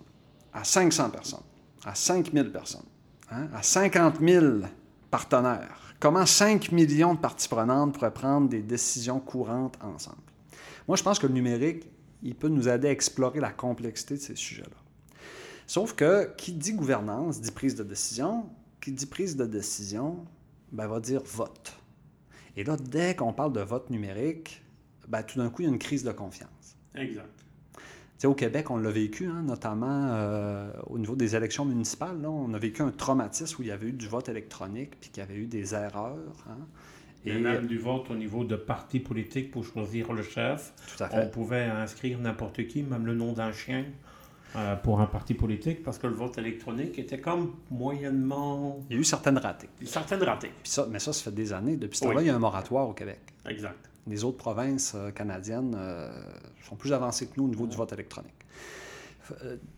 à 0.54 0.64
500 0.64 1.10
personnes, 1.10 1.44
à 1.84 1.94
5000 1.94 2.50
personnes, 2.50 2.86
hein, 3.30 3.48
à 3.54 3.62
50 3.62 4.20
000 4.20 4.46
partenaires? 5.10 5.94
Comment 6.00 6.24
5 6.24 6.72
millions 6.72 7.14
de 7.14 7.20
parties 7.20 7.46
prenantes 7.46 7.94
pourraient 7.94 8.12
prendre 8.12 8.48
des 8.48 8.62
décisions 8.62 9.20
courantes 9.20 9.76
ensemble? 9.82 10.16
Moi, 10.88 10.96
je 10.96 11.02
pense 11.02 11.18
que 11.18 11.26
le 11.26 11.34
numérique, 11.34 11.86
il 12.22 12.34
peut 12.34 12.48
nous 12.48 12.68
aider 12.68 12.88
à 12.88 12.90
explorer 12.90 13.38
la 13.38 13.50
complexité 13.50 14.14
de 14.14 14.20
ces 14.20 14.34
sujets-là. 14.34 14.76
Sauf 15.66 15.94
que 15.94 16.32
qui 16.36 16.52
dit 16.52 16.72
gouvernance 16.72 17.40
dit 17.40 17.50
prise 17.52 17.74
de 17.74 17.84
décision. 17.84 18.46
Qui 18.80 18.90
dit 18.92 19.06
prise 19.06 19.36
de 19.36 19.46
décision, 19.46 20.24
ben, 20.72 20.88
va 20.88 20.98
dire 20.98 21.22
vote. 21.24 21.72
Et 22.56 22.64
là, 22.64 22.76
dès 22.76 23.14
qu'on 23.14 23.32
parle 23.32 23.52
de 23.52 23.60
vote 23.60 23.90
numérique, 23.90 24.62
ben, 25.08 25.22
tout 25.22 25.38
d'un 25.38 25.48
coup, 25.50 25.62
il 25.62 25.64
y 25.66 25.68
a 25.68 25.72
une 25.72 25.78
crise 25.78 26.04
de 26.04 26.12
confiance. 26.12 26.76
Exact. 26.94 27.26
au 28.24 28.34
Québec, 28.34 28.70
on 28.70 28.76
l'a 28.76 28.90
vécu, 28.90 29.26
hein, 29.26 29.42
notamment 29.42 30.08
euh, 30.12 30.70
au 30.86 30.98
niveau 30.98 31.16
des 31.16 31.34
élections 31.34 31.64
municipales. 31.64 32.20
Là, 32.20 32.30
on 32.30 32.52
a 32.54 32.58
vécu 32.58 32.82
un 32.82 32.90
traumatisme 32.90 33.60
où 33.60 33.62
il 33.62 33.68
y 33.68 33.72
avait 33.72 33.88
eu 33.88 33.92
du 33.92 34.06
vote 34.06 34.28
électronique 34.28 34.92
puis 35.00 35.10
qu'il 35.10 35.22
y 35.22 35.26
avait 35.26 35.36
eu 35.36 35.46
des 35.46 35.74
erreurs. 35.74 36.44
Hein. 36.48 36.66
Et 37.24 37.38
même 37.38 37.66
du 37.66 37.78
vote 37.78 38.10
au 38.10 38.14
niveau 38.16 38.44
de 38.44 38.56
partis 38.56 38.98
politiques 38.98 39.52
pour 39.52 39.64
choisir 39.64 40.12
le 40.12 40.22
chef. 40.22 40.72
Tout 40.96 41.04
à 41.04 41.08
fait. 41.08 41.24
On 41.24 41.28
pouvait 41.28 41.64
inscrire 41.64 42.18
n'importe 42.18 42.66
qui, 42.66 42.82
même 42.82 43.06
le 43.06 43.14
nom 43.14 43.32
d'un 43.32 43.52
chien. 43.52 43.84
Euh, 44.54 44.76
pour 44.76 45.00
un 45.00 45.06
parti 45.06 45.32
politique 45.32 45.82
parce 45.82 45.98
que 45.98 46.06
le 46.06 46.12
vote 46.12 46.36
électronique 46.36 46.98
était 46.98 47.18
comme 47.18 47.54
moyennement. 47.70 48.84
Il 48.90 48.96
y 48.96 48.98
a 48.98 49.00
eu 49.00 49.04
certaines 49.04 49.38
ratées. 49.38 49.70
Certaines 49.86 50.22
ratées. 50.22 50.52
Puis 50.62 50.70
ça, 50.70 50.86
mais 50.90 50.98
ça, 50.98 51.14
ça 51.14 51.24
fait 51.24 51.34
des 51.34 51.54
années. 51.54 51.76
Depuis 51.76 51.96
ce 51.96 52.04
temps-là, 52.04 52.20
il 52.20 52.26
y 52.26 52.30
a 52.30 52.36
un 52.36 52.38
moratoire 52.38 52.86
au 52.86 52.92
Québec. 52.92 53.20
Exact. 53.48 53.88
Les 54.06 54.24
autres 54.24 54.36
provinces 54.36 54.92
euh, 54.94 55.10
canadiennes 55.10 55.74
euh, 55.74 56.10
sont 56.68 56.76
plus 56.76 56.92
avancées 56.92 57.28
que 57.28 57.32
nous 57.38 57.44
au 57.44 57.48
niveau 57.48 57.66
du 57.66 57.76
vote 57.76 57.92
électronique. 57.92 58.34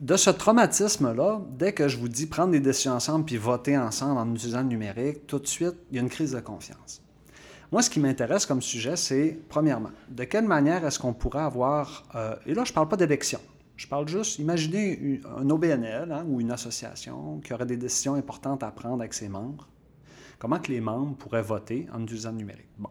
De 0.00 0.16
ce 0.16 0.30
traumatisme-là, 0.30 1.42
dès 1.50 1.72
que 1.72 1.86
je 1.86 1.98
vous 1.98 2.08
dis 2.08 2.26
prendre 2.26 2.50
des 2.50 2.60
décisions 2.60 2.92
ensemble 2.92 3.26
puis 3.26 3.36
voter 3.36 3.78
ensemble 3.78 4.18
en 4.18 4.34
utilisant 4.34 4.62
le 4.62 4.68
numérique, 4.68 5.28
tout 5.28 5.38
de 5.38 5.46
suite, 5.46 5.74
il 5.90 5.96
y 5.96 5.98
a 6.00 6.02
une 6.02 6.08
crise 6.08 6.32
de 6.32 6.40
confiance. 6.40 7.02
Moi, 7.70 7.82
ce 7.82 7.90
qui 7.90 8.00
m'intéresse 8.00 8.46
comme 8.46 8.62
sujet, 8.62 8.96
c'est, 8.96 9.38
premièrement, 9.48 9.90
de 10.08 10.24
quelle 10.24 10.46
manière 10.46 10.84
est-ce 10.84 10.98
qu'on 10.98 11.12
pourrait 11.12 11.42
avoir, 11.42 12.04
et 12.46 12.54
là, 12.54 12.64
je 12.64 12.70
ne 12.70 12.74
parle 12.74 12.88
pas 12.88 12.96
d'élection, 12.96 13.38
je 13.76 13.88
parle 13.88 14.06
juste, 14.08 14.38
imaginez 14.38 15.20
un 15.36 15.50
OBNL 15.50 16.12
hein, 16.12 16.24
ou 16.28 16.40
une 16.40 16.52
association 16.52 17.40
qui 17.40 17.52
aurait 17.52 17.66
des 17.66 17.76
décisions 17.76 18.14
importantes 18.14 18.62
à 18.62 18.70
prendre 18.70 19.00
avec 19.00 19.14
ses 19.14 19.28
membres. 19.28 19.68
Comment 20.38 20.60
que 20.60 20.70
les 20.70 20.80
membres 20.80 21.16
pourraient 21.16 21.42
voter 21.42 21.88
en 21.92 22.02
utilisant 22.02 22.30
le 22.30 22.38
numérique? 22.38 22.68
Bon. 22.78 22.90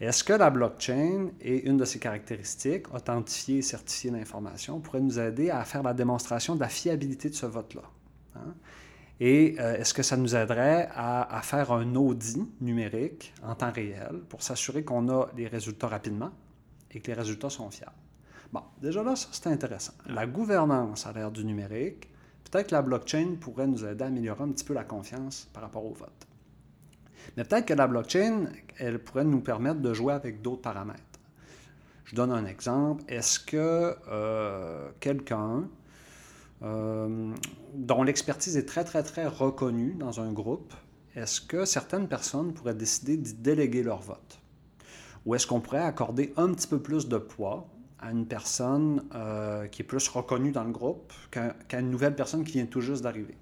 Est-ce 0.00 0.24
que 0.24 0.32
la 0.32 0.50
blockchain 0.50 1.30
et 1.40 1.66
une 1.68 1.76
de 1.76 1.84
ses 1.84 1.98
caractéristiques, 1.98 2.92
authentifier 2.92 3.58
et 3.58 3.62
certifier 3.62 4.10
l'information, 4.10 4.80
pourrait 4.80 5.00
nous 5.00 5.18
aider 5.18 5.50
à 5.50 5.64
faire 5.64 5.82
la 5.82 5.94
démonstration 5.94 6.54
de 6.54 6.60
la 6.60 6.68
fiabilité 6.68 7.30
de 7.30 7.34
ce 7.34 7.46
vote-là? 7.46 7.82
Hein? 8.34 8.54
Et 9.20 9.56
euh, 9.58 9.78
est-ce 9.78 9.94
que 9.94 10.02
ça 10.02 10.16
nous 10.18 10.36
aiderait 10.36 10.90
à, 10.92 11.22
à, 11.34 11.40
faire 11.40 11.72
un 11.72 11.94
audit 11.94 12.46
numérique 12.60 13.32
en 13.42 13.54
temps 13.54 13.72
réel 13.72 14.20
pour 14.28 14.42
s'assurer 14.42 14.84
qu'on 14.84 15.08
a 15.08 15.30
les 15.36 15.46
résultats 15.46 15.88
rapidement 15.88 16.30
et 16.90 17.00
que 17.00 17.06
les 17.06 17.14
résultats 17.14 17.48
sont 17.48 17.70
fiables? 17.70 17.92
Bon, 18.52 18.62
déjà 18.80 19.02
là, 19.02 19.16
ça 19.16 19.28
c'est 19.32 19.48
intéressant. 19.48 19.92
La 20.06 20.26
gouvernance 20.26 21.06
à 21.06 21.12
l'ère 21.12 21.30
du 21.30 21.44
numérique, 21.44 22.08
peut-être 22.50 22.68
que 22.68 22.74
la 22.74 22.82
blockchain 22.82 23.36
pourrait 23.40 23.66
nous 23.66 23.84
aider 23.84 24.04
à 24.04 24.06
améliorer 24.06 24.44
un 24.44 24.48
petit 24.48 24.64
peu 24.64 24.74
la 24.74 24.84
confiance 24.84 25.48
par 25.52 25.62
rapport 25.62 25.84
au 25.84 25.92
vote. 25.92 26.26
Mais 27.36 27.44
peut-être 27.44 27.66
que 27.66 27.74
la 27.74 27.86
blockchain, 27.86 28.46
elle 28.78 28.98
pourrait 28.98 29.24
nous 29.24 29.40
permettre 29.40 29.80
de 29.80 29.92
jouer 29.92 30.12
avec 30.12 30.42
d'autres 30.42 30.62
paramètres. 30.62 31.02
Je 32.04 32.14
donne 32.14 32.30
un 32.30 32.46
exemple. 32.46 33.02
Est-ce 33.08 33.40
que 33.40 33.96
euh, 34.08 34.88
quelqu'un 35.00 35.68
euh, 36.62 37.34
dont 37.74 38.02
l'expertise 38.02 38.56
est 38.56 38.66
très, 38.66 38.84
très, 38.84 39.02
très 39.02 39.26
reconnue 39.26 39.94
dans 39.94 40.20
un 40.20 40.32
groupe, 40.32 40.72
est-ce 41.16 41.40
que 41.40 41.64
certaines 41.64 42.08
personnes 42.08 42.54
pourraient 42.54 42.74
décider 42.74 43.16
d'y 43.16 43.34
déléguer 43.34 43.82
leur 43.82 44.00
vote? 44.00 44.38
Ou 45.24 45.34
est-ce 45.34 45.46
qu'on 45.46 45.60
pourrait 45.60 45.80
accorder 45.80 46.32
un 46.36 46.52
petit 46.52 46.68
peu 46.68 46.80
plus 46.80 47.08
de 47.08 47.18
poids 47.18 47.66
à 48.06 48.10
une 48.12 48.26
personne 48.26 49.02
euh, 49.14 49.66
qui 49.66 49.82
est 49.82 49.84
plus 49.84 50.08
reconnue 50.08 50.52
dans 50.52 50.64
le 50.64 50.70
groupe 50.70 51.12
qu'à 51.30 51.80
une 51.80 51.90
nouvelle 51.90 52.14
personne 52.14 52.44
qui 52.44 52.52
vient 52.52 52.66
tout 52.66 52.80
juste 52.80 53.02
d'arriver. 53.02 53.36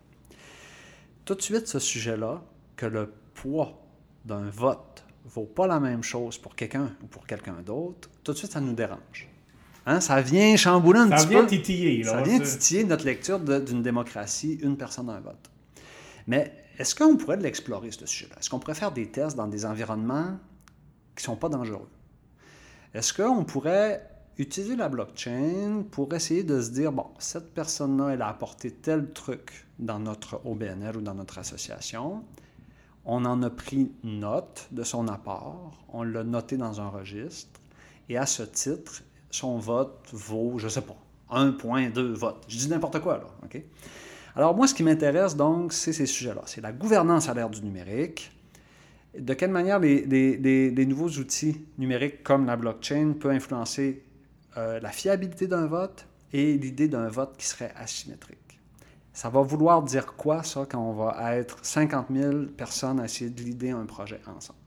Tout 1.25 1.35
de 1.35 1.43
suite, 1.43 1.69
ce 1.69 1.79
sujet-là, 1.79 2.43
que 2.77 2.87
le 2.87 3.13
poids 3.35 3.83
d'un 4.25 4.49
vote 4.49 5.05
ne 5.25 5.31
vaut 5.31 5.45
pas 5.45 5.67
la 5.67 5.81
même 5.81 6.03
chose 6.03 6.39
pour 6.39 6.55
quelqu'un 6.55 6.91
ou 7.03 7.07
pour 7.07 7.27
quelqu'un 7.27 7.61
d'autre, 7.65 8.09
tout 8.23 8.33
de 8.33 8.39
suite, 8.39 8.53
ça 8.53 8.61
nous 8.61 8.73
dérange. 8.73 9.29
Hein? 9.87 10.01
Ça 10.01 10.21
vient 10.23 10.57
chambouler 10.57 11.01
un 11.01 11.11
ça 11.11 11.17
petit 11.17 11.35
peu. 11.35 11.47
Titiller, 11.47 12.03
ça 12.05 12.23
vient 12.23 12.41
titiller 12.41 12.85
notre 12.85 13.05
lecture 13.05 13.41
d'une 13.41 13.83
démocratie, 13.83 14.59
une 14.63 14.79
personne, 14.79 15.11
un 15.11 15.21
vote. 15.21 15.51
Mais 16.27 16.55
est-ce 16.79 16.95
qu'on 16.95 17.17
pourrait 17.17 17.37
l'explorer, 17.37 17.91
ce 17.91 18.07
sujet-là? 18.07 18.37
Est-ce 18.39 18.49
qu'on 18.49 18.59
pourrait 18.59 18.75
faire 18.75 18.93
des 18.93 19.09
tests 19.09 19.37
dans 19.37 19.47
des 19.47 19.67
environnements 19.67 20.39
qui 21.15 21.23
ne 21.23 21.25
sont 21.27 21.37
pas 21.37 21.51
dangereux? 21.51 21.89
Est-ce 22.95 23.13
qu'on 23.13 23.45
pourrait 23.45 24.14
utiliser 24.39 24.77
la 24.77 24.89
blockchain 24.89 25.85
pour 25.91 26.13
essayer 26.15 26.43
de 26.43 26.61
se 26.61 26.71
dire, 26.71 26.93
bon, 26.93 27.07
cette 27.19 27.55
personne-là, 27.55 28.11
elle 28.11 28.23
a 28.23 28.29
apporté 28.29 28.71
tel 28.71 29.11
truc 29.13 29.67
dans 29.79 29.99
notre 29.99 30.41
OBNL 30.45 30.97
ou 30.97 31.01
dans 31.01 31.15
notre 31.15 31.39
association. 31.39 32.25
On 33.05 33.25
en 33.25 33.43
a 33.43 33.51
pris 33.51 33.93
note 34.03 34.69
de 34.73 34.83
son 34.83 35.09
apport, 35.09 35.85
on 35.93 36.03
l'a 36.03 36.25
noté 36.25 36.57
dans 36.57 36.81
un 36.81 36.89
registre, 36.89 37.61
et 38.09 38.17
à 38.17 38.27
ce 38.27 38.43
titre, 38.43 39.03
son 39.31 39.59
vote 39.59 40.09
vaut, 40.13 40.59
je 40.59 40.65
ne 40.65 40.71
sais 40.71 40.81
pas, 40.81 40.97
1,2 41.31 42.13
votes. 42.13 42.45
Je 42.49 42.57
dis 42.57 42.69
n'importe 42.69 43.01
quoi, 43.01 43.19
là. 43.19 43.27
OK? 43.45 43.63
Alors, 44.37 44.55
moi, 44.57 44.67
ce 44.67 44.75
qui 44.75 44.83
m'intéresse, 44.83 45.37
donc, 45.37 45.73
c'est 45.73 45.93
ces 45.93 46.07
sujets-là. 46.07 46.43
C'est 46.47 46.61
la 46.61 46.73
gouvernance 46.73 47.29
à 47.29 47.35
l'ère 47.35 47.51
du 47.51 47.63
numérique. 47.63 48.33
De 49.17 49.33
quelle 49.35 49.51
manière 49.51 49.79
les, 49.79 50.05
les, 50.05 50.87
nouveaux 50.87 51.09
outils 51.09 51.65
numériques 51.79 52.25
comme 52.25 52.47
la 52.47 52.57
blockchain 52.57 53.15
peuvent 53.19 53.31
influencer 53.31 54.03
euh, 54.57 54.81
la 54.81 54.91
fiabilité 54.91 55.47
d'un 55.47 55.67
vote 55.67 56.07
et 56.33 56.57
l'idée 56.59 56.89
d'un 56.89 57.09
vote 57.09 57.37
qui 57.37 57.47
serait 57.47 57.73
asymétrique. 57.77 58.61
Ça 59.13 59.29
va 59.29 59.43
vouloir 59.43 59.83
dire 59.83 60.15
quoi, 60.15 60.43
ça, 60.43 60.67
quand 60.69 60.81
on 60.81 60.93
va 60.93 61.37
être 61.37 61.65
50 61.65 62.07
000 62.13 62.47
personnes 62.57 62.99
à 63.01 63.05
essayer 63.05 63.31
de 63.31 63.41
l'idée 63.43 63.71
un 63.71 63.87
projet 63.87 64.21
ensemble? 64.27 64.59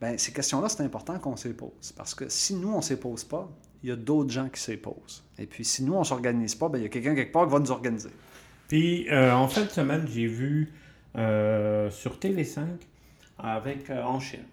Bien, 0.00 0.16
ces 0.18 0.32
questions-là, 0.32 0.68
c'est 0.68 0.82
important 0.82 1.18
qu'on 1.18 1.36
se 1.36 1.48
pose. 1.48 1.92
Parce 1.96 2.14
que 2.14 2.28
si 2.28 2.54
nous, 2.54 2.72
on 2.72 2.78
ne 2.78 2.82
se 2.82 2.94
pose 2.94 3.24
pas, 3.24 3.50
il 3.82 3.90
y 3.90 3.92
a 3.92 3.96
d'autres 3.96 4.30
gens 4.30 4.48
qui 4.48 4.60
se 4.60 4.72
posent. 4.72 5.22
Et 5.38 5.46
puis, 5.46 5.64
si 5.64 5.84
nous, 5.84 5.94
on 5.94 6.00
ne 6.00 6.04
s'organise 6.04 6.54
pas, 6.54 6.68
bien, 6.68 6.80
il 6.80 6.84
y 6.84 6.86
a 6.86 6.88
quelqu'un 6.88 7.14
quelque 7.14 7.32
part 7.32 7.46
qui 7.46 7.52
va 7.52 7.58
nous 7.58 7.70
organiser. 7.70 8.10
Puis, 8.68 9.08
euh, 9.10 9.32
en 9.32 9.48
fin 9.48 9.64
de 9.64 9.70
semaine, 9.70 10.06
j'ai 10.08 10.26
vu 10.26 10.72
euh, 11.16 11.90
sur 11.90 12.18
TV5 12.18 12.66
avec 13.38 13.90
en 13.90 14.20
Chine 14.20 14.44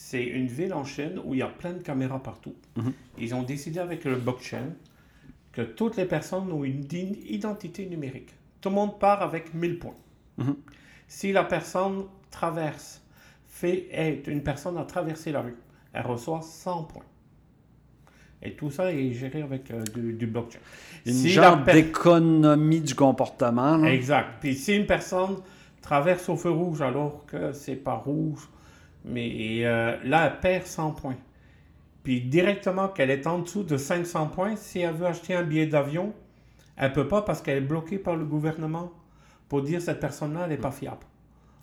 c'est 0.00 0.22
une 0.22 0.46
ville 0.46 0.72
en 0.74 0.84
Chine 0.84 1.20
où 1.24 1.34
il 1.34 1.40
y 1.40 1.42
a 1.42 1.48
plein 1.48 1.72
de 1.72 1.82
caméras 1.82 2.22
partout. 2.22 2.54
Mhm. 2.76 2.92
Ils 3.18 3.34
ont 3.34 3.42
décidé 3.42 3.80
avec 3.80 4.04
le 4.04 4.14
blockchain 4.14 4.70
que 5.50 5.60
toutes 5.60 5.96
les 5.96 6.04
personnes 6.04 6.52
ont 6.52 6.62
une 6.62 6.86
identité 7.28 7.84
numérique. 7.84 8.32
Tout 8.60 8.68
le 8.68 8.76
monde 8.76 9.00
part 9.00 9.22
avec 9.22 9.54
1000 9.54 9.80
points. 9.80 9.96
Mhm. 10.38 10.54
Si 11.08 11.32
la 11.32 11.42
personne 11.42 12.04
traverse, 12.30 13.02
fait, 13.48 13.88
est 13.90 14.28
une 14.28 14.44
personne 14.44 14.78
à 14.78 14.84
traverser 14.84 15.32
la 15.32 15.40
rue, 15.42 15.56
elle 15.92 16.06
reçoit 16.06 16.42
100 16.42 16.84
points. 16.84 17.02
Et 18.40 18.52
tout 18.52 18.70
ça 18.70 18.92
est 18.92 19.12
géré 19.12 19.42
avec 19.42 19.68
euh, 19.72 19.82
du, 19.92 20.26
blockchain. 20.28 20.60
Une 21.06 21.26
genre 21.26 21.64
d'économie 21.64 22.80
du 22.80 22.94
comportement. 22.94 23.82
Exact. 23.84 24.36
Puis 24.40 24.54
si 24.54 24.76
une 24.76 24.86
personne 24.86 25.38
traverse 25.82 26.28
au 26.28 26.36
feu 26.36 26.50
rouge 26.50 26.82
alors 26.82 27.26
que 27.26 27.52
c'est 27.52 27.74
pas 27.74 27.94
rouge, 27.94 28.48
mais 29.08 29.60
euh, 29.64 29.96
là, 30.04 30.26
elle 30.26 30.40
perd 30.40 30.66
100 30.66 30.92
points. 30.92 31.16
Puis 32.02 32.20
directement 32.20 32.88
qu'elle 32.88 33.10
est 33.10 33.26
en 33.26 33.40
dessous 33.40 33.64
de 33.64 33.76
500 33.76 34.28
points, 34.28 34.56
si 34.56 34.80
elle 34.80 34.94
veut 34.94 35.06
acheter 35.06 35.34
un 35.34 35.42
billet 35.42 35.66
d'avion, 35.66 36.14
elle 36.76 36.90
ne 36.90 36.94
peut 36.94 37.08
pas 37.08 37.22
parce 37.22 37.42
qu'elle 37.42 37.58
est 37.58 37.66
bloquée 37.66 37.98
par 37.98 38.16
le 38.16 38.24
gouvernement 38.24 38.92
pour 39.48 39.62
dire 39.62 39.80
cette 39.80 40.00
personne-là, 40.00 40.46
n'est 40.46 40.58
pas 40.58 40.70
fiable. 40.70 41.06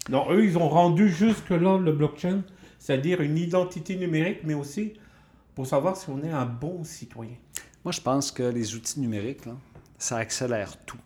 Donc, 0.09 0.29
eux, 0.31 0.43
ils 0.43 0.57
ont 0.57 0.69
rendu 0.69 1.09
jusque-là 1.09 1.77
le 1.77 1.91
blockchain, 1.91 2.41
c'est-à-dire 2.79 3.21
une 3.21 3.37
identité 3.37 3.95
numérique, 3.95 4.39
mais 4.43 4.53
aussi 4.53 4.93
pour 5.53 5.67
savoir 5.67 5.95
si 5.95 6.09
on 6.09 6.23
est 6.23 6.31
un 6.31 6.45
bon 6.45 6.83
citoyen. 6.83 7.35
Moi, 7.83 7.91
je 7.91 8.01
pense 8.01 8.31
que 8.31 8.43
les 8.43 8.75
outils 8.75 8.99
numériques, 8.99 9.43
ça 9.97 10.17
accélère 10.17 10.77
tout. 10.85 10.97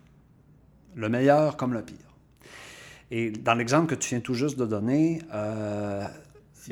Le 0.95 1.09
meilleur 1.09 1.55
comme 1.55 1.73
le 1.73 1.83
pire. 1.83 1.97
Et 3.11 3.31
dans 3.31 3.55
l'exemple 3.55 3.87
que 3.87 3.95
tu 3.95 4.09
viens 4.09 4.19
tout 4.19 4.33
juste 4.33 4.57
de 4.57 4.65
donner, 4.65 5.21
euh, 5.33 6.05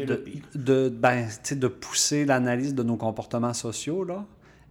de, 0.06 0.24
de, 0.56 0.89
ben, 0.89 1.27
de 1.51 1.68
pousser 1.68 2.25
l'analyse 2.25 2.75
de 2.75 2.84
nos 2.84 2.98
comportements 2.98 3.54
sociaux 3.54 4.04
là, 4.04 4.25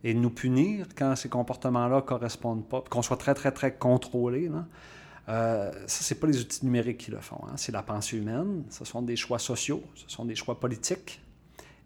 et 0.05 0.15
de 0.15 0.19
nous 0.19 0.31
punir 0.31 0.87
quand 0.97 1.17
ces 1.17 1.29
comportements-là 1.29 1.97
ne 1.97 2.01
correspondent 2.01 2.67
pas, 2.67 2.83
qu'on 2.89 3.03
soit 3.03 3.17
très, 3.17 3.35
très, 3.35 3.53
très 3.53 3.75
contrôlé. 3.75 4.49
Là. 4.49 4.67
Euh, 5.29 5.73
ça, 5.87 6.05
ce 6.05 6.15
n'est 6.15 6.21
pas 6.21 6.27
les 6.27 6.41
outils 6.41 6.65
numériques 6.65 6.99
qui 6.99 7.11
le 7.11 7.21
font. 7.21 7.41
Hein. 7.49 7.55
C'est 7.57 7.73
la 7.73 7.83
pensée 7.83 8.17
humaine. 8.17 8.65
Ce 8.71 8.85
sont 8.85 9.03
des 9.03 9.17
choix 9.17 9.39
sociaux. 9.39 9.83
Ce 9.95 10.09
sont 10.09 10.25
des 10.25 10.37
choix 10.37 10.61
politiques. 10.61 11.21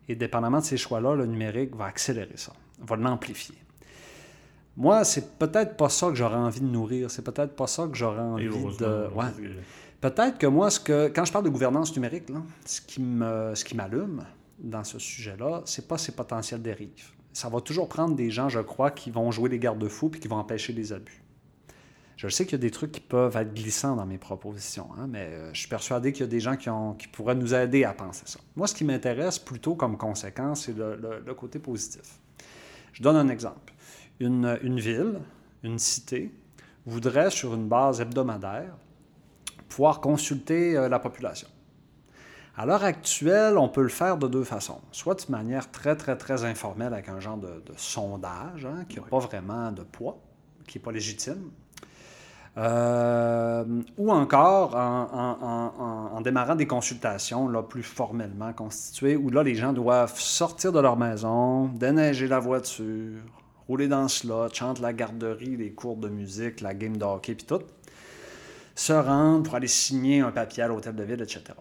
Et 0.09 0.15
dépendamment 0.15 0.59
de 0.59 0.65
ces 0.65 0.77
choix-là, 0.77 1.15
le 1.15 1.27
numérique 1.27 1.75
va 1.77 1.87
accélérer 1.87 2.37
ça, 2.37 2.53
va 2.81 2.97
l'amplifier. 2.97 3.55
Moi, 4.77 5.05
c'est 5.05 5.39
peut-être 5.39 5.77
pas 5.77 5.89
ça 5.89 6.09
que 6.09 6.15
j'aurais 6.15 6.37
envie 6.37 6.61
de 6.61 6.67
nourrir. 6.67 7.11
C'est 7.11 7.23
peut-être 7.23 7.55
pas 7.55 7.67
ça 7.67 7.87
que 7.87 7.97
j'aurais 7.97 8.21
envie 8.21 8.49
de. 8.49 9.09
Peut-être 10.00 10.38
que 10.38 10.47
moi, 10.47 10.71
ce 10.71 10.80
que, 10.80 11.09
quand 11.09 11.25
je 11.25 11.33
parle 11.33 11.45
de 11.45 11.50
gouvernance 11.50 11.95
numérique, 11.95 12.25
ce 12.64 12.80
qui 12.80 13.00
m'allume 13.75 14.25
dans 14.59 14.85
ce 14.85 14.99
sujet-là, 14.99 15.62
c'est 15.66 15.88
pas 15.88 15.99
ces 15.99 16.12
potentiels 16.12 16.62
dérives. 16.62 17.11
Ça 17.33 17.49
va 17.49 17.61
toujours 17.61 17.88
prendre 17.88 18.14
des 18.14 18.30
gens, 18.30 18.49
je 18.49 18.61
crois, 18.61 18.90
qui 18.90 19.11
vont 19.11 19.30
jouer 19.30 19.50
les 19.50 19.59
garde-fous 19.59 20.09
puis 20.09 20.21
qui 20.21 20.28
vont 20.28 20.37
empêcher 20.37 20.73
les 20.73 20.92
abus. 20.92 21.23
Je 22.16 22.28
sais 22.28 22.45
qu'il 22.45 22.52
y 22.52 22.57
a 22.57 22.59
des 22.59 22.71
trucs 22.71 22.92
qui 22.92 23.00
peuvent 23.00 23.35
être 23.37 23.54
glissants 23.54 23.97
dans 23.97 24.04
mes 24.04 24.19
propositions, 24.19 24.88
hein, 24.99 25.07
mais 25.09 25.28
euh, 25.30 25.54
je 25.54 25.61
suis 25.61 25.69
persuadé 25.69 26.12
qu'il 26.12 26.21
y 26.21 26.25
a 26.25 26.28
des 26.28 26.40
gens 26.40 26.57
qui, 26.57 27.09
pourraient 27.09 27.35
nous 27.35 27.54
aider 27.54 27.85
à 27.85 27.95
penser 27.95 28.25
ça. 28.26 28.40
Moi, 28.57 28.66
ce 28.66 28.75
qui 28.75 28.85
m'intéresse 28.85 29.38
plutôt 29.38 29.75
comme 29.75 29.97
conséquence, 29.97 30.66
c'est 30.66 30.76
le, 30.76 31.23
le, 31.25 31.35
côté 31.35 31.59
positif. 31.59 32.19
Je 32.92 33.02
donne 33.02 33.16
un 33.16 33.30
exemple. 33.30 33.73
Une, 34.19 34.59
une 34.62 34.78
ville, 34.78 35.21
une 35.62 35.78
cité, 35.78 36.30
voudrait, 36.85 37.30
sur 37.30 37.54
une 37.54 37.69
base 37.69 38.02
hebdomadaire, 38.02 38.76
pouvoir 39.71 40.00
consulter 40.00 40.77
euh, 40.77 40.89
la 40.89 40.99
population. 40.99 41.49
À 42.57 42.67
l'heure 42.67 42.85
actuelle, 42.85 43.57
on 43.57 43.69
peut 43.69 43.83
le 43.83 43.89
faire 43.89 44.19
de 44.19 44.29
deux 44.29 44.45
façons. 44.45 44.81
Soit 44.93 45.27
de 45.27 45.33
manière 45.33 45.71
très, 45.71 45.97
très, 45.97 46.17
très 46.17 46.45
informelle 46.45 46.93
avec 46.93 47.09
un 47.09 47.21
genre 47.21 47.39
de, 47.39 47.62
sondage 47.77 48.67
hein, 48.67 48.85
qui 48.89 48.97
n'a 48.97 49.07
pas 49.07 49.21
vraiment 49.21 49.73
de 49.73 49.83
poids, 49.83 50.19
qui 50.67 50.77
n'est 50.77 50.83
pas 50.83 50.93
légitime. 50.93 51.50
Euh, 52.59 53.65
ou 53.97 54.11
encore 54.11 54.75
en, 54.75 56.21
démarrant 56.21 56.57
des 56.57 56.67
consultations 56.67 57.49
là, 57.49 57.62
plus 57.62 57.85
formellement 57.85 58.53
constituées, 58.53 59.17
où 59.17 59.31
là, 59.31 59.43
les 59.43 59.55
gens 59.55 59.73
doivent 59.73 60.19
sortir 60.19 60.73
de 60.73 60.81
leur 60.81 60.97
maison, 60.97 61.69
déneiger 61.69 62.27
la 62.27 62.41
voiture, 62.41 63.23
rouler 63.69 63.89
dans 63.89 64.09
slot, 64.09 64.49
chanter 64.53 64.83
la 64.83 64.93
garderie, 64.93 65.57
les 65.57 65.71
cours 65.73 65.97
de 65.97 66.09
musique, 66.09 66.61
la 66.61 66.75
game 66.75 66.97
de 66.97 67.05
hockey, 67.05 67.37
puis 67.37 67.47
tout, 67.47 67.62
se 68.81 68.93
rendre 68.93 69.43
pour 69.45 69.55
aller 69.55 69.69
signer 69.69 70.21
un 70.21 70.31
papier 70.31 70.63
à 70.63 70.69
l'hôtel 70.69 70.95
de 70.95 71.03
ville, 71.03 71.23
etc 71.23 71.55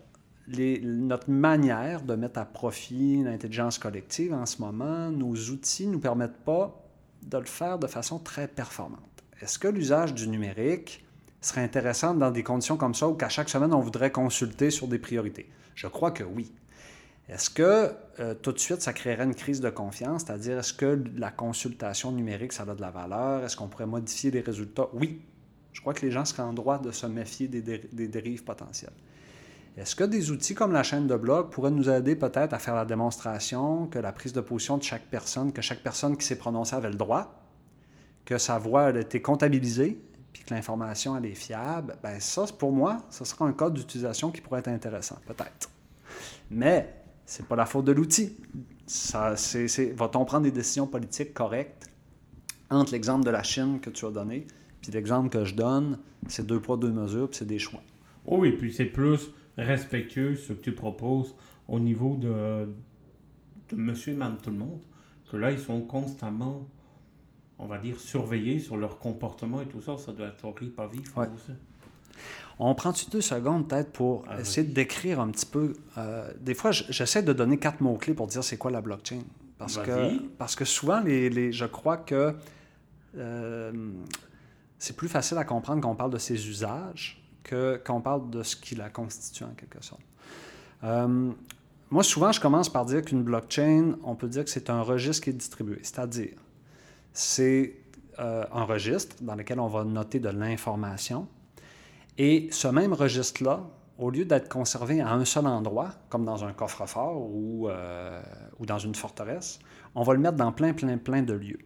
notre 0.82 1.30
manière 1.30 2.02
de 2.02 2.16
mettre 2.16 2.40
à 2.40 2.46
profit 2.46 3.24
l'intelligence 3.24 3.78
collective 3.78 4.34
en 4.34 4.46
ce 4.46 4.62
moment, 4.62 5.12
nos 5.12 5.36
outils 5.36 5.88
ne 5.88 5.94
nous 5.94 6.00
permettent 6.00 6.44
pas 6.44 6.76
de 7.24 7.38
le 7.38 7.46
faire 7.46 7.78
de 7.78 7.88
façon 7.88 8.20
très 8.20 8.48
performante. 8.48 9.00
Est-ce 9.42 9.60
que 9.60 9.68
l'usage 9.68 10.14
du 10.14 10.28
numérique 10.28 11.06
serait 11.42 11.62
intéressant 11.62 12.14
dans 12.14 12.32
des 12.32 12.44
conditions 12.44 12.78
comme 12.78 12.96
ça 12.96 13.08
où 13.08 13.14
qu'à 13.14 13.30
chaque 13.30 13.50
semaine, 13.50 13.74
on 13.74 13.80
voudrait 13.80 14.12
consulter 14.12 14.72
sur 14.72 14.88
des 14.88 15.00
priorités? 15.00 15.50
Je 15.76 15.88
crois 15.88 16.12
que 16.12 16.24
oui. 16.24 16.52
Est-ce 17.30 17.50
que 17.52 17.92
euh, 18.20 18.34
tout 18.34 18.52
de 18.52 18.58
suite, 18.58 18.82
ça 18.82 18.92
créerait 18.92 19.24
une 19.24 19.36
crise 19.36 19.62
de 19.62 19.70
confiance? 19.70 20.24
C'est-à-dire, 20.26 20.58
est-ce 20.58 20.74
que 20.74 21.04
la 21.16 21.30
consultation 21.30 22.12
numérique, 22.12 22.54
ça 22.54 22.64
a 22.64 22.74
de 22.74 22.82
la 22.82 22.90
valeur? 22.90 23.44
Est-ce 23.44 23.56
qu'on 23.56 23.68
pourrait 23.68 23.86
modifier 23.86 24.32
les 24.32 24.42
résultats? 24.42 24.88
Oui. 24.94 25.22
Je 25.74 25.82
crois 25.82 25.94
que 25.94 26.06
les 26.06 26.12
gens 26.12 26.26
seraient 26.26 26.44
en 26.44 26.54
droit 26.54 26.80
de 26.80 26.92
se 26.92 27.06
méfier 27.06 27.48
des 27.48 28.08
dérives 28.08 28.44
potentielles. 28.44 28.94
Est-ce 29.78 29.96
que 29.96 30.04
des 30.04 30.32
outils 30.32 30.56
comme 30.56 30.74
la 30.74 30.84
chaîne 30.84 31.08
de 31.08 31.16
blog 31.16 31.52
pourraient 31.52 31.72
nous 31.72 31.90
aider 31.90 32.16
peut-être 32.16 32.54
à 32.54 32.60
faire 32.60 32.76
la 32.76 32.84
démonstration 32.86 33.88
que 33.88 33.98
la 34.00 34.12
prise 34.12 34.34
de 34.34 34.42
position 34.42 34.78
de 34.78 34.84
chaque 34.84 35.06
personne, 35.06 35.54
que 35.54 35.62
chaque 35.62 35.82
personne 35.82 36.18
qui 36.18 36.26
s'est 36.26 36.38
prononcée 36.38 36.76
avait 36.76 36.90
le 36.90 36.96
droit, 36.96 37.42
que 38.26 38.38
sa 38.38 38.58
voix 38.58 38.88
a 38.88 39.00
été 39.00 39.22
comptabilisée, 39.22 40.02
puis 40.34 40.44
que 40.44 40.54
l'information 40.54 41.16
elle 41.16 41.28
est 41.28 41.36
fiable, 41.36 41.96
ben 42.04 42.20
ça, 42.20 42.46
pour 42.58 42.74
moi, 42.74 42.98
ce 43.10 43.24
sera 43.24 43.46
un 43.46 43.54
code 43.54 43.76
d'utilisation 43.76 44.32
qui 44.32 44.42
pourrait 44.42 44.60
être 44.60 44.68
intéressant, 44.68 45.18
peut-être. 45.26 45.70
Mais 46.52 46.94
c'est 47.26 47.46
pas 47.46 47.56
la 47.56 47.66
faute 47.66 47.86
de 47.86 47.94
l'outil. 47.94 48.36
Va-t-on 48.88 50.26
prendre 50.26 50.44
des 50.44 50.52
décisions 50.52 50.88
politiques 50.88 51.34
correctes 51.34 51.90
entre 52.70 52.92
l'exemple 52.92 53.24
de 53.24 53.32
la 53.32 53.44
Chine 53.44 53.80
que 53.80 53.90
tu 53.90 54.06
as 54.06 54.12
donné, 54.12 54.46
puis 54.82 54.92
l'exemple 54.92 55.30
que 55.30 55.46
je 55.46 55.56
donne, 55.56 56.00
c'est 56.28 56.46
deux 56.46 56.60
poids, 56.60 56.78
deux 56.78 56.92
mesures, 56.92 57.30
puis 57.30 57.38
c'est 57.38 57.48
des 57.48 57.60
choix. 57.60 57.82
Oh 58.26 58.38
oui, 58.40 58.52
puis 58.52 58.74
c'est 58.74 58.86
plus 58.86 59.32
respectueux 59.58 60.36
ce 60.36 60.54
que 60.54 60.62
tu 60.62 60.72
proposes 60.72 61.36
au 61.68 61.80
niveau 61.80 62.16
de, 62.16 62.68
de 63.70 63.76
monsieur 63.76 64.14
et 64.14 64.16
madame 64.16 64.38
tout 64.42 64.52
le 64.52 64.58
monde, 64.58 64.80
que 65.32 65.38
là, 65.38 65.52
ils 65.52 65.60
sont 65.60 65.82
constamment, 65.82 66.68
on 67.58 67.68
va 67.68 67.78
dire, 67.78 68.00
surveillés 68.00 68.60
sur 68.60 68.78
leur 68.78 69.00
comportement 69.00 69.62
et 69.62 69.68
tout 69.68 69.82
ça, 69.82 69.98
ça 69.98 70.12
doit 70.12 70.28
être 70.28 70.44
horrible 70.46 70.74
à 70.78 70.88
vivre. 70.88 71.28
On 72.58 72.76
prend-tu 72.76 73.10
deux 73.10 73.22
secondes 73.22 73.70
peut-être 73.70 73.92
pour 73.92 74.26
ah, 74.28 74.42
essayer 74.42 74.68
de 74.68 74.74
décrire 74.74 75.22
un 75.22 75.30
petit 75.30 75.46
peu. 75.46 75.74
Euh, 75.98 76.30
des 76.42 76.54
fois, 76.54 76.72
j'essaie 76.72 77.24
de 77.24 77.32
donner 77.32 77.58
quatre 77.58 77.80
mots-clés 77.80 78.14
pour 78.14 78.28
dire 78.28 78.44
c'est 78.44 78.58
quoi 78.58 78.70
la 78.70 78.82
blockchain. 78.82 79.22
Parce 79.58 79.78
que, 79.78 80.28
parce 80.38 80.56
que 80.56 80.66
souvent, 80.66 81.02
les, 81.02 81.30
les 81.30 81.52
je 81.52 81.66
crois 81.66 81.98
que 81.98 82.34
euh, 83.18 83.72
c'est 84.80 84.96
plus 84.96 85.10
facile 85.10 85.38
à 85.38 85.44
comprendre 85.44 85.82
quand 85.82 85.92
on 85.92 85.96
parle 85.96 86.12
de 86.12 86.18
ses 86.18 86.48
usages 86.48 87.22
qu'on 87.86 88.02
parle 88.02 88.30
de 88.30 88.44
ce 88.44 88.56
qui 88.56 88.76
la 88.76 88.90
constitue 88.90 89.44
en 89.44 89.54
quelque 89.56 89.84
sorte. 89.84 90.02
Euh, 90.84 91.32
moi, 91.90 92.04
souvent, 92.04 92.32
je 92.32 92.40
commence 92.40 92.70
par 92.70 92.86
dire 92.86 93.02
qu'une 93.02 93.24
blockchain, 93.24 93.96
on 94.04 94.16
peut 94.16 94.28
dire 94.28 94.44
que 94.44 94.50
c'est 94.50 94.70
un 94.70 94.82
registre 94.82 95.24
qui 95.24 95.32
est 95.32 95.34
distribué, 95.34 95.80
c'est-à-dire, 95.82 96.38
c'est 97.12 97.76
euh, 98.20 98.46
un 98.52 98.64
registre 98.64 99.16
dans 99.22 99.36
lequel 99.36 99.60
on 99.60 99.68
va 99.68 99.84
noter 99.84 100.20
de 100.20 100.30
l'information. 100.30 101.28
Et 102.18 102.50
ce 102.52 102.68
même 102.68 102.94
registre-là, 102.94 103.64
au 103.98 104.12
lieu 104.12 104.26
d'être 104.26 104.50
conservé 104.50 105.02
à 105.02 105.12
un 105.12 105.26
seul 105.26 105.48
endroit, 105.48 105.90
comme 106.10 106.26
dans 106.26 106.46
un 106.46 106.54
coffre-fort 106.54 107.18
ou, 107.18 107.68
euh, 107.68 108.22
ou 108.60 108.66
dans 108.66 108.78
une 108.78 108.96
forteresse, 108.96 109.60
on 109.96 110.04
va 110.04 110.14
le 110.14 110.20
mettre 110.20 110.38
dans 110.38 110.52
plein, 110.52 110.74
plein, 110.74 110.98
plein 110.98 111.24
de 111.24 111.34
lieux. 111.34 111.60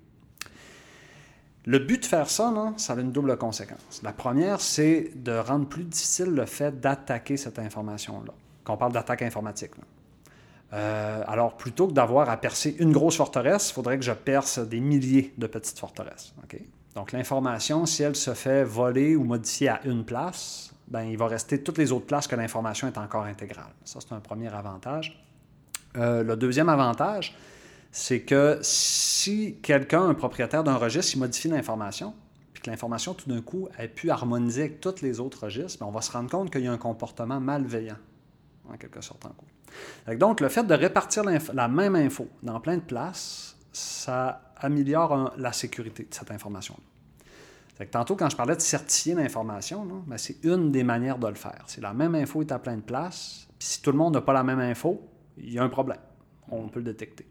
Le 1.66 1.80
but 1.80 2.02
de 2.02 2.06
faire 2.06 2.30
ça, 2.30 2.54
ça 2.78 2.94
a 2.94 3.00
une 3.00 3.12
double 3.12 3.38
conséquence. 3.38 4.02
La 4.04 4.12
première, 4.12 4.60
c'est 4.60 5.12
de 5.16 5.32
rendre 5.32 5.68
plus 5.68 5.86
difficile 5.86 6.26
le 6.26 6.46
fait 6.46 6.80
d'attaquer 6.80 7.38
cette 7.38 7.58
information-là, 7.58 8.34
quand 8.64 8.74
on 8.74 8.78
parle 8.78 8.92
d'attaque 8.92 9.22
informatique. 9.22 9.72
Euh, 10.74 11.24
alors, 11.28 11.56
plutôt 11.56 11.88
que 11.88 11.94
d'avoir 11.94 12.30
à 12.30 12.38
percer 12.38 12.76
une 12.80 12.92
grosse 12.92 13.16
forteresse, 13.16 13.70
il 13.70 13.74
faudrait 13.74 13.98
que 13.98 14.04
je 14.04 14.12
perce 14.12 14.60
des 14.60 14.80
milliers 14.80 15.34
de 15.38 15.48
petites 15.48 15.80
forteresses. 15.80 16.34
Donc, 16.96 17.12
l'information, 17.12 17.86
si 17.86 18.04
elle 18.04 18.16
se 18.16 18.34
fait 18.34 18.64
voler 18.64 19.16
ou 19.16 19.24
modifier 19.24 19.70
à 19.70 19.82
une 19.86 20.04
place, 20.04 20.74
ben, 20.88 21.04
il 21.04 21.18
va 21.18 21.28
rester 21.28 21.62
toutes 21.62 21.78
les 21.78 21.92
autres 21.92 22.06
places 22.06 22.28
que 22.28 22.36
l'information 22.36 22.88
est 22.88 22.98
encore 22.98 23.24
intégrale. 23.24 23.72
Ça, 23.86 24.00
c'est 24.02 24.14
un 24.14 24.20
premier 24.20 24.54
avantage. 24.54 25.24
Euh, 25.96 26.24
le 26.24 26.36
deuxième 26.36 26.70
avantage, 26.70 27.36
c'est 27.94 28.22
que 28.22 28.58
si 28.64 29.60
quelqu'un, 29.62 30.10
un 30.10 30.16
propriétaire 30.16 30.64
d'un 30.64 30.78
registre, 30.78 31.14
il 31.16 31.20
modifie 31.20 31.48
l'information, 31.48 32.16
puis 32.52 32.64
que 32.64 32.70
l'information, 32.72 33.14
tout 33.14 33.30
d'un 33.30 33.42
coup, 33.42 33.70
a 33.78 33.88
pu 33.88 34.10
harmoniser 34.10 34.62
avec 34.64 34.82
tous 34.82 35.04
les 35.04 35.20
autres 35.20 35.44
registres, 35.44 35.80
ben, 35.80 35.86
on 35.86 35.92
va 35.92 36.02
se 36.02 36.12
rendre 36.12 36.30
compte 36.30 36.52
qu'il 36.52 36.62
y 36.62 36.68
a 36.68 36.72
un 36.72 36.78
comportement 36.80 37.40
malveillant, 37.40 38.00
en 38.68 38.78
quelque 38.78 39.00
sorte. 39.02 39.24
Donc, 40.18 40.42
le 40.42 40.50
fait 40.50 40.64
de 40.64 40.74
répartir 40.74 41.24
la 41.24 41.68
même 41.68 41.96
info 41.96 42.28
dans 42.42 42.60
plein 42.60 42.78
de 42.78 42.82
places, 42.82 43.56
ça 43.72 44.54
améliore 44.58 45.32
la 45.38 45.54
sécurité 45.54 46.04
de 46.10 46.14
cette 46.14 46.32
information-là. 46.32 47.86
Tantôt, 47.92 48.16
quand 48.16 48.30
je 48.30 48.36
parlais 48.36 48.56
de 48.56 48.62
certifier 48.62 49.14
l'information, 49.14 49.86
ben, 50.08 50.18
c'est 50.18 50.44
une 50.44 50.72
des 50.72 50.84
manières 50.84 51.20
de 51.20 51.28
le 51.28 51.36
faire. 51.36 51.64
Si 51.68 51.80
la 51.80 51.94
même 51.94 52.16
info 52.16 52.42
est 52.42 52.52
à 52.52 52.58
plein 52.58 52.78
de 52.78 52.82
places, 52.82 53.48
puis 53.60 53.68
si 53.68 53.82
tout 53.84 53.92
le 53.92 54.00
monde 54.00 54.16
n'a 54.16 54.22
pas 54.22 54.34
la 54.34 54.44
même 54.44 54.60
info, 54.60 55.08
il 55.38 55.54
y 55.54 55.60
a 55.60 55.64
un 55.64 55.70
problème. 55.70 56.00
On 56.50 56.70
peut 56.70 56.80
le 56.80 56.86
détecter. 56.86 57.28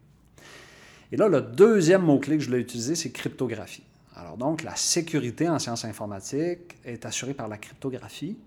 Et 1.13 1.17
là, 1.17 1.29
le 1.29 1.43
deuxième 1.43 2.03
mot-clé 2.03 2.39
que 2.39 2.43
je 2.43 2.49
voulais 2.49 2.63
utiliser, 2.63 2.95
c'est 2.95 3.11
cryptographie. 3.11 3.85
Alors 4.17 4.39
donc, 4.39 4.63
la 4.63 4.75
sécurité 4.77 5.47
en 5.49 5.59
sciences 5.59 5.85
informatiques 5.85 6.77
est 6.85 7.05
assurée 7.05 7.35
par 7.35 7.49
la 7.49 7.59
cryptographie. 7.59 8.39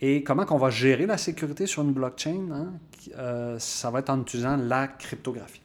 Et 0.00 0.22
comment 0.24 0.46
qu'on 0.46 0.58
va 0.58 0.70
gérer 0.70 1.04
la 1.06 1.18
sécurité 1.18 1.66
sur 1.66 1.82
une 1.82 1.92
blockchain? 1.92 2.48
Hein? 2.52 2.72
Euh, 3.18 3.58
ça 3.58 3.90
va 3.90 3.98
être 4.00 4.10
en 4.10 4.22
utilisant 4.22 4.56
la 4.56 4.88
cryptographie. 4.88 5.60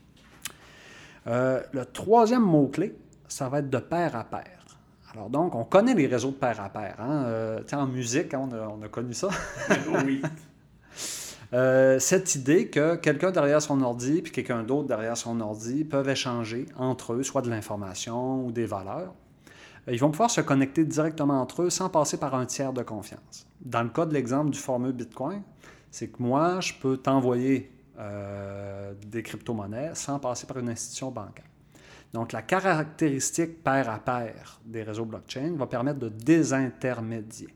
Euh, 1.28 1.62
le 1.72 1.86
troisième 1.86 2.44
mot-clé, 2.44 2.96
ça 3.28 3.48
va 3.48 3.60
être 3.60 3.70
de 3.70 3.78
pair 3.80 4.16
à 4.16 4.26
pair. 4.26 4.60
Alors 5.14 5.30
donc, 5.30 5.56
on 5.56 5.64
connaît 5.64 5.94
les 5.94 6.08
réseaux 6.08 6.32
de 6.32 6.36
pair 6.36 6.62
à 6.62 6.70
pair. 6.70 6.96
Hein? 7.00 7.24
Euh, 7.28 7.62
en 7.72 7.88
musique, 7.88 8.34
hein, 8.34 8.48
on, 8.50 8.54
a, 8.54 8.68
on, 8.68 8.82
a, 8.82 8.90
connu 8.90 9.14
ça. 9.14 9.30
oui. 10.06 10.22
Euh, 11.52 11.98
cette 11.98 12.36
idée 12.36 12.68
que 12.68 12.96
quelqu'un 12.96 13.32
derrière 13.32 13.62
son 13.62 13.82
ordi 13.82 14.22
puis 14.22 14.32
quelqu'un 14.32 14.62
d'autre 14.62 14.88
derrière 14.88 15.18
son 15.18 15.42
ordi 15.42 15.84
peuvent 15.84 16.10
échanger 16.10 16.68
entre 16.78 17.14
eux, 17.14 17.24
soit 17.24 17.42
de 17.42 17.50
l'information 17.50 18.46
ou 18.46 18.52
des 18.52 18.66
valeurs. 18.66 19.16
Euh, 19.88 19.94
ils 19.94 20.00
vont 20.00 20.12
pouvoir 20.12 20.30
se 20.30 20.42
connecter 20.42 20.86
directement 20.86 21.42
entre 21.42 21.64
eux 21.64 21.70
sans 21.72 21.90
passer 21.90 22.18
par 22.18 22.36
un 22.36 22.46
tiers 22.46 22.74
de 22.74 22.84
confiance. 22.84 23.48
Dans 23.62 23.82
le 23.82 23.90
cas 23.90 24.06
de 24.06 24.14
l'exemple 24.14 24.52
du 24.52 24.60
fameux 24.60 24.92
Bitcoin, 24.92 25.42
c'est 25.90 26.10
que 26.10 26.22
moi, 26.22 26.60
je 26.60 26.74
peux 26.80 26.98
t'envoyer 26.98 27.72
euh, 27.98 28.94
des 29.08 29.24
crypto-monnaies 29.24 29.92
sans 29.96 30.20
passer 30.20 30.46
par 30.46 30.60
une 30.60 30.70
institution 30.70 31.10
bancaire. 31.10 31.46
Donc, 32.14 32.32
la 32.32 32.42
caractéristique 32.42 33.64
pair 33.64 33.90
à 33.90 34.00
pair 34.00 34.60
des 34.66 34.84
réseaux 34.84 35.06
blockchain 35.06 35.56
va 35.58 35.68
permettre 35.68 36.00
de 36.00 36.10
désintermédier. 36.10 37.50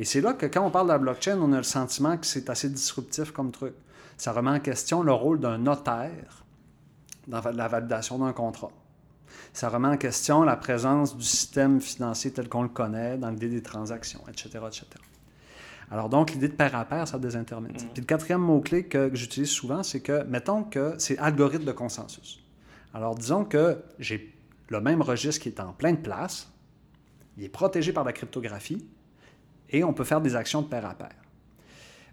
Et 0.00 0.04
c'est 0.06 0.22
là 0.22 0.32
que 0.32 0.46
quand 0.46 0.66
on 0.66 0.70
parle 0.70 0.86
de 0.86 0.92
la 0.92 0.98
blockchain, 0.98 1.38
on 1.42 1.52
a 1.52 1.58
le 1.58 1.62
sentiment 1.62 2.16
que 2.16 2.24
c'est 2.24 2.48
assez 2.48 2.70
disruptif 2.70 3.32
comme 3.32 3.52
truc. 3.52 3.74
Ça 4.16 4.32
remet 4.32 4.48
en 4.48 4.58
question 4.58 5.02
le 5.02 5.12
rôle 5.12 5.40
d'un 5.40 5.58
notaire 5.58 6.46
dans 7.28 7.42
la 7.52 7.68
validation 7.68 8.18
d'un 8.18 8.32
contrat. 8.32 8.70
Ça 9.52 9.68
remet 9.68 9.88
en 9.88 9.98
question 9.98 10.42
la 10.42 10.56
présence 10.56 11.14
du 11.14 11.22
système 11.22 11.82
financier 11.82 12.32
tel 12.32 12.48
qu'on 12.48 12.62
le 12.62 12.70
connaît 12.70 13.18
dans 13.18 13.28
l'idée 13.28 13.50
des 13.50 13.62
transactions, 13.62 14.22
etc., 14.26 14.60
etc. 14.68 14.86
Alors 15.90 16.08
donc, 16.08 16.32
l'idée 16.32 16.48
de 16.48 16.54
pair 16.54 16.74
à 16.76 16.86
pair, 16.86 17.06
ça 17.06 17.18
désintermédie. 17.18 17.84
Mm. 17.84 17.88
Puis 17.92 18.00
le 18.00 18.06
quatrième 18.06 18.40
mot-clé 18.40 18.84
que, 18.84 19.10
j'utilise 19.12 19.50
souvent, 19.50 19.82
c'est 19.82 20.00
que, 20.00 20.24
mettons 20.24 20.64
que 20.64 20.94
c'est 20.96 21.18
algorithme 21.18 21.66
de 21.66 21.72
consensus. 21.72 22.42
Alors 22.94 23.16
disons 23.16 23.44
que 23.44 23.76
j'ai 23.98 24.34
le 24.68 24.80
même 24.80 25.02
registre 25.02 25.42
qui 25.42 25.50
est 25.50 25.60
en 25.60 25.74
plein 25.74 25.92
de 25.92 25.98
place, 25.98 26.50
il 27.36 27.44
est 27.44 27.50
protégé 27.50 27.92
par 27.92 28.04
la 28.04 28.14
cryptographie 28.14 28.82
et 29.70 29.84
on 29.84 29.92
peut 29.92 30.04
faire 30.04 30.20
des 30.20 30.36
actions 30.36 30.62
de 30.62 30.66
pair 30.66 30.84
à 30.84 30.94
pair. 30.94 31.14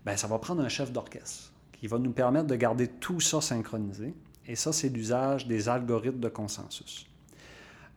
Ben, 0.06 0.16
ça 0.16 0.28
va 0.28 0.40
prendre 0.40 0.62
un 0.62 0.70
chef 0.70 0.92
d'orchestre 0.92 1.52
qui 1.74 1.88
va 1.88 2.00
nous 2.00 2.12
permettre 2.12 2.48
de 2.48 2.56
garder 2.56 2.88
tout 2.88 3.20
ça 3.20 3.42
synchronisé. 3.42 4.14
Et 4.48 4.56
ça, 4.56 4.72
c'est 4.72 4.90
l'usage 4.90 5.48
des 5.48 5.70
algorithmes 5.70 6.20
de 6.20 6.30
consensus. 6.30 7.08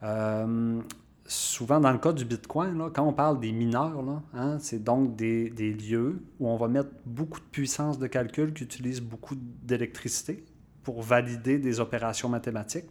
Euh, 0.02 0.80
souvent, 1.26 1.80
dans 1.80 1.92
le 1.92 1.98
cas 1.98 2.12
du 2.12 2.24
Bitcoin, 2.24 2.90
quand 2.92 3.04
on 3.04 3.12
parle 3.12 3.38
des 3.40 3.52
mineurs, 3.52 4.02
hein, 4.34 4.58
c'est 4.58 4.82
donc 4.82 5.14
des, 5.14 5.48
lieux 5.50 6.20
où 6.40 6.48
on 6.48 6.56
va 6.56 6.68
mettre 6.68 6.90
beaucoup 7.06 7.38
de 7.38 7.44
puissance 7.44 7.98
de 7.98 8.06
calcul 8.06 8.52
qui 8.52 8.64
utilisent 8.64 9.00
beaucoup 9.00 9.36
d'électricité 9.36 10.44
pour 10.82 11.02
valider 11.02 11.58
des 11.58 11.78
opérations 11.78 12.28
mathématiques. 12.28 12.90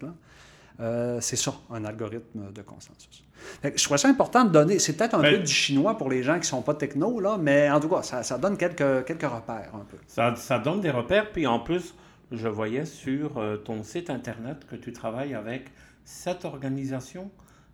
Euh, 0.82 1.20
c'est 1.20 1.36
ça, 1.36 1.54
un 1.72 1.84
algorithme 1.84 2.54
de 2.54 2.62
consensus. 2.62 3.24
je 3.64 3.84
trouvais 3.84 3.98
ça 3.98 4.08
important 4.08 4.46
de 4.46 4.50
donner, 4.50 4.80
c'est 4.80 4.96
peut-être 4.96 5.16
un 5.16 5.22
peu 5.22 5.40
du 5.40 5.52
chinois 5.52 5.98
pour 5.98 6.10
les 6.10 6.24
gens 6.24 6.36
qui 6.36 6.42
ne 6.42 6.46
sont 6.46 6.62
pas 6.62 6.74
techno, 6.74 7.20
là, 7.20 7.38
mais 7.38 7.70
en 7.70 7.82
tout 7.82 7.90
cas, 7.90 8.02
ça, 8.02 8.24
ça 8.24 8.38
donne 8.38 8.56
quelques, 8.56 9.06
quelques 9.06 9.24
repères 9.24 9.72
un 9.74 9.84
peu. 9.90 9.98
Ça, 10.08 10.36
ça, 10.38 10.58
donne 10.58 10.80
des 10.80 10.92
repères, 10.92 11.32
puis 11.32 11.46
en 11.48 11.60
plus, 11.60 11.94
je 12.32 12.48
voyais 12.48 12.86
sur 12.86 13.38
euh, 13.38 13.58
ton 13.58 13.84
site 13.84 14.10
Internet 14.10 14.66
que 14.70 14.78
tu 14.78 14.94
travailles 14.94 15.34
avec 15.34 15.66
cette 16.06 16.46
organisation. 16.46 17.30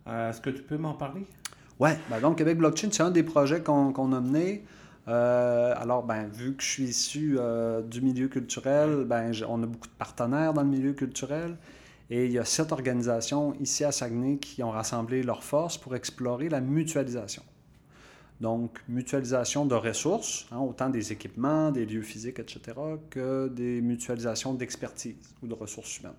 Euh, 0.08 0.30
est-ce 0.30 0.40
que 0.40 0.50
tu 0.50 0.62
peux 0.62 0.78
m'en 0.78 0.94
parler? 0.94 1.26
Oui, 1.78 1.90
ben 2.10 2.20
donc 2.20 2.38
Québec 2.38 2.58
Blockchain, 2.58 2.88
c'est 2.90 3.02
un 3.02 3.10
des 3.10 3.22
projets 3.22 3.60
qu'on 3.60 4.12
a 4.12 4.20
mené. 4.20 4.64
alors, 5.06 6.02
ben, 6.02 6.26
vu 6.26 6.56
que 6.56 6.62
je 6.62 6.68
suis 6.68 6.84
issu 6.84 7.38
du 7.84 8.00
milieu 8.00 8.26
culturel, 8.26 9.04
ben, 9.04 9.30
on 9.46 9.62
a 9.62 9.66
beaucoup 9.66 9.86
de 9.86 9.94
partenaires 9.96 10.54
dans 10.54 10.62
le 10.62 10.68
milieu 10.68 10.92
culturel. 10.92 11.56
Et 12.10 12.26
il 12.26 12.32
y 12.32 12.38
a 12.38 12.44
sept 12.44 12.70
organisations 12.72 13.54
ici 13.60 13.84
à 13.84 13.90
Saguenay 13.90 14.38
qui 14.38 14.62
ont 14.62 14.70
rassemblé 14.70 15.22
leurs 15.22 15.42
forces 15.42 15.76
pour 15.76 15.96
explorer 15.96 16.48
la 16.48 16.60
mutualisation. 16.60 17.42
Donc, 18.40 18.78
mutualisation 18.88 19.64
de 19.64 19.74
ressources, 19.74 20.46
hein, 20.52 20.58
autant 20.58 20.90
des 20.90 21.10
équipements, 21.10 21.70
des 21.70 21.86
lieux 21.86 22.02
physiques, 22.02 22.38
etc., 22.38 22.60
que 23.08 23.48
des 23.48 23.80
mutualisations 23.80 24.52
d'expertise 24.52 25.16
ou 25.42 25.46
de 25.46 25.54
ressources 25.54 25.98
humaines. 25.98 26.12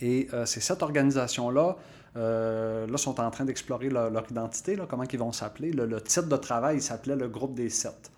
Et 0.00 0.28
euh, 0.32 0.46
ces 0.46 0.60
sept 0.60 0.82
organisations-là 0.82 1.76
euh, 2.16 2.86
là, 2.86 2.96
sont 2.96 3.20
en 3.20 3.30
train 3.30 3.44
d'explorer 3.44 3.90
leur, 3.90 4.30
identité, 4.30 4.76
là, 4.76 4.86
comment 4.88 5.04
ils 5.04 5.18
vont 5.18 5.32
s'appeler. 5.32 5.72
Le, 5.72 6.00
titre 6.00 6.28
de 6.28 6.36
travail 6.36 6.80
s'appelait 6.80 7.16
le 7.16 7.28
groupe 7.28 7.54
des 7.54 7.68
sept. 7.68 8.10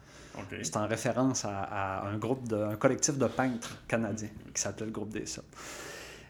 C'est 0.62 0.76
en 0.76 0.86
référence 0.86 1.44
à, 1.44 2.06
un 2.06 2.16
groupe 2.16 2.46
de, 2.48 2.56
un 2.56 2.76
collectif 2.76 3.18
de 3.18 3.26
peintres 3.26 3.76
canadiens 3.88 4.30
qui 4.54 4.62
s'appelait 4.62 4.86
le 4.86 4.92
groupe 4.92 5.10
des 5.10 5.26
sept 5.26 5.44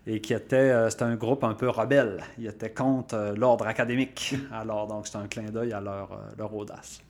et 0.07 0.21
qui 0.21 0.33
était, 0.33 0.57
euh, 0.57 0.91
c'était 0.91 1.05
un 1.05 1.17
groupe 1.17 1.45
un 1.45 1.55
peu 1.55 1.69
rebelle. 1.69 2.23
Il 2.39 2.47
était 2.47 2.71
contre 2.71 3.15
euh, 3.15 3.35
l'ordre 3.35 3.67
académique. 3.67 4.35
Alors, 4.53 4.87
donc, 4.87 5.07
c'est 5.07 5.19
un 5.19 5.29
clin 5.29 5.51
d'œil 5.51 5.73
à 5.73 5.81
leur, 5.81 6.13
euh, 6.13 6.17
leur, 6.39 6.55
audace. 6.55 7.01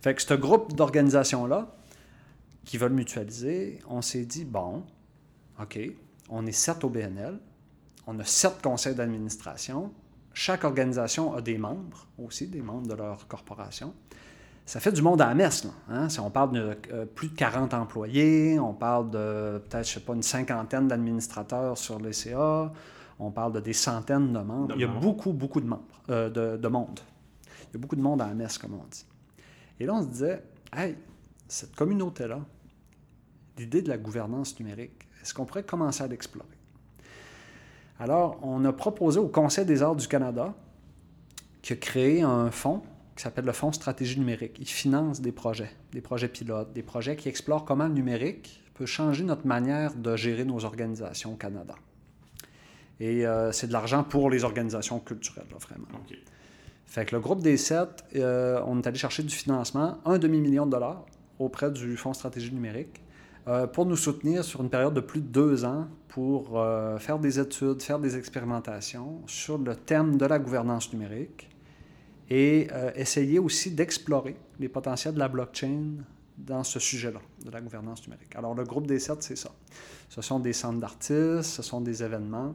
Fait 0.00 0.14
que 0.14 0.22
ce 0.22 0.34
groupe 0.34 0.74
d'organisations-là, 0.74 1.68
qui 2.64 2.78
veulent 2.78 2.92
mutualiser, 2.92 3.80
on 3.88 4.02
s'est 4.02 4.24
dit, 4.24 4.44
bon, 4.44 4.84
OK, 5.60 5.78
on 6.28 6.46
est 6.46 6.52
sept 6.52 6.84
au 6.84 6.88
BNL, 6.88 7.38
on 8.06 8.18
a 8.18 8.24
sept 8.24 8.60
conseils 8.62 8.94
d'administration, 8.94 9.92
chaque 10.34 10.64
organisation 10.64 11.34
a 11.34 11.40
des 11.40 11.58
membres 11.58 12.06
aussi, 12.18 12.46
des 12.46 12.62
membres 12.62 12.88
de 12.88 12.94
leur 12.94 13.26
corporation 13.28 13.94
ça 14.64 14.80
fait 14.80 14.92
du 14.92 15.02
monde 15.02 15.20
à 15.20 15.26
la 15.26 15.34
messe. 15.34 15.64
Là, 15.64 15.70
hein. 15.88 16.08
Si 16.08 16.20
on 16.20 16.30
parle 16.30 16.52
de 16.52 16.76
euh, 16.92 17.04
plus 17.04 17.28
de 17.28 17.34
40 17.34 17.74
employés, 17.74 18.58
on 18.58 18.72
parle 18.72 19.10
de 19.10 19.62
peut-être, 19.68 19.86
je 19.86 19.94
sais 19.94 20.00
pas, 20.00 20.14
une 20.14 20.22
cinquantaine 20.22 20.88
d'administrateurs 20.88 21.76
sur 21.76 21.98
les 21.98 22.12
CA, 22.12 22.72
on 23.18 23.30
parle 23.30 23.52
de 23.52 23.60
des 23.60 23.72
centaines 23.72 24.32
de 24.32 24.38
membres. 24.38 24.74
Il 24.74 24.80
y 24.80 24.84
a 24.84 24.88
beaucoup, 24.88 25.32
beaucoup 25.32 25.60
de 25.60 25.66
membres, 25.66 26.02
euh, 26.10 26.28
de, 26.28 26.56
de, 26.56 26.68
monde. 26.68 27.00
Il 27.70 27.74
y 27.74 27.76
a 27.76 27.78
beaucoup 27.78 27.96
de 27.96 28.02
monde 28.02 28.22
à 28.22 28.28
la 28.28 28.34
messe, 28.34 28.58
comme 28.58 28.74
on 28.74 28.84
dit. 28.90 29.04
Et 29.80 29.86
là, 29.86 29.94
on 29.94 30.02
se 30.02 30.08
disait, 30.08 30.42
hey, 30.76 30.96
cette 31.48 31.74
communauté-là, 31.74 32.40
l'idée 33.58 33.82
de 33.82 33.88
la 33.88 33.98
gouvernance 33.98 34.58
numérique, 34.58 35.08
est-ce 35.20 35.34
qu'on 35.34 35.44
pourrait 35.44 35.64
commencer 35.64 36.02
à 36.02 36.06
l'explorer? 36.06 36.48
Alors, 37.98 38.38
on 38.42 38.64
a 38.64 38.72
proposé 38.72 39.20
au 39.20 39.28
Conseil 39.28 39.64
des 39.64 39.82
arts 39.82 39.96
du 39.96 40.08
Canada, 40.08 40.54
qui 41.60 41.74
a 41.74 41.76
créé 41.76 42.22
un 42.22 42.50
fonds 42.50 42.82
qui 43.16 43.22
s'appelle 43.22 43.44
le 43.44 43.52
Fonds 43.52 43.72
stratégie 43.72 44.18
numérique. 44.18 44.56
Il 44.58 44.66
finance 44.66 45.20
des 45.20 45.32
projets, 45.32 45.70
des 45.92 46.00
projets 46.00 46.28
pilotes, 46.28 46.72
des 46.72 46.82
projets 46.82 47.16
qui 47.16 47.28
explorent 47.28 47.64
comment 47.64 47.86
le 47.86 47.94
numérique 47.94 48.62
peut 48.74 48.86
changer 48.86 49.24
notre 49.24 49.46
manière 49.46 49.94
de 49.94 50.16
gérer 50.16 50.44
nos 50.44 50.64
organisations 50.64 51.34
au 51.34 51.36
Canada. 51.36 51.74
Et 53.00 53.26
euh, 53.26 53.52
c'est 53.52 53.66
de 53.66 53.72
l'argent 53.72 54.04
pour 54.04 54.30
les 54.30 54.44
organisations 54.44 55.00
culturelles, 55.00 55.46
vraiment. 55.60 55.86
Fait 56.86 57.04
que 57.04 57.14
le 57.14 57.20
groupe 57.20 57.42
des 57.42 57.56
sept, 57.56 58.04
euh, 58.16 58.60
on 58.66 58.80
est 58.80 58.86
allé 58.86 58.98
chercher 58.98 59.22
du 59.22 59.34
financement, 59.34 59.98
un 60.04 60.18
demi-million 60.18 60.66
de 60.66 60.70
dollars 60.70 61.04
auprès 61.38 61.70
du 61.70 61.96
Fonds 61.96 62.12
stratégie 62.12 62.52
numérique, 62.52 63.02
euh, 63.48 63.66
pour 63.66 63.86
nous 63.86 63.96
soutenir 63.96 64.44
sur 64.44 64.62
une 64.62 64.70
période 64.70 64.94
de 64.94 65.00
plus 65.00 65.20
de 65.20 65.26
deux 65.26 65.64
ans 65.64 65.88
pour 66.06 66.62
faire 66.98 67.18
des 67.18 67.40
études, 67.40 67.82
faire 67.82 67.98
des 67.98 68.18
expérimentations 68.18 69.22
sur 69.26 69.56
le 69.56 69.74
thème 69.74 70.18
de 70.18 70.26
la 70.26 70.38
gouvernance 70.38 70.92
numérique 70.92 71.48
et 72.32 72.68
euh, 72.72 72.90
essayer 72.94 73.38
aussi 73.38 73.72
d'explorer 73.72 74.34
les 74.58 74.70
potentiels 74.70 75.12
de 75.12 75.18
la 75.18 75.28
blockchain 75.28 75.96
dans 76.38 76.64
ce 76.64 76.80
sujet-là, 76.80 77.20
de 77.44 77.50
la 77.50 77.60
gouvernance 77.60 78.06
numérique. 78.06 78.34
Alors, 78.36 78.54
le 78.54 78.64
groupe 78.64 78.86
des 78.86 79.00
sept, 79.00 79.22
c'est 79.22 79.36
ça. 79.36 79.50
Ce 80.08 80.22
sont 80.22 80.40
des 80.40 80.54
centres 80.54 80.80
d'artistes, 80.80 81.42
ce 81.42 81.62
sont 81.62 81.82
des 81.82 82.02
événements, 82.02 82.54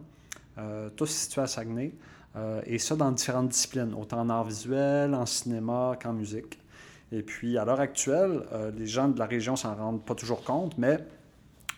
euh, 0.57 0.89
tous 0.95 1.05
situés 1.05 1.41
à 1.41 1.47
Saguenay, 1.47 1.93
euh, 2.35 2.59
et 2.65 2.79
ça 2.79 2.95
dans 2.95 3.11
différentes 3.11 3.49
disciplines, 3.49 3.93
autant 3.93 4.21
en 4.21 4.29
art 4.31 4.45
visuel, 4.45 5.13
en 5.13 5.27
cinéma 5.27 5.95
qu'en 6.01 6.13
musique. 6.13 6.57
Et 7.11 7.21
puis, 7.21 7.55
à 7.59 7.63
l'heure 7.63 7.79
actuelle, 7.79 8.41
les 8.75 8.87
gens 8.87 9.07
de 9.07 9.19
la 9.19 9.27
région 9.27 9.55
s'en 9.55 9.75
rendent 9.75 10.03
pas 10.03 10.15
toujours 10.15 10.43
compte, 10.43 10.75
mais 10.79 10.97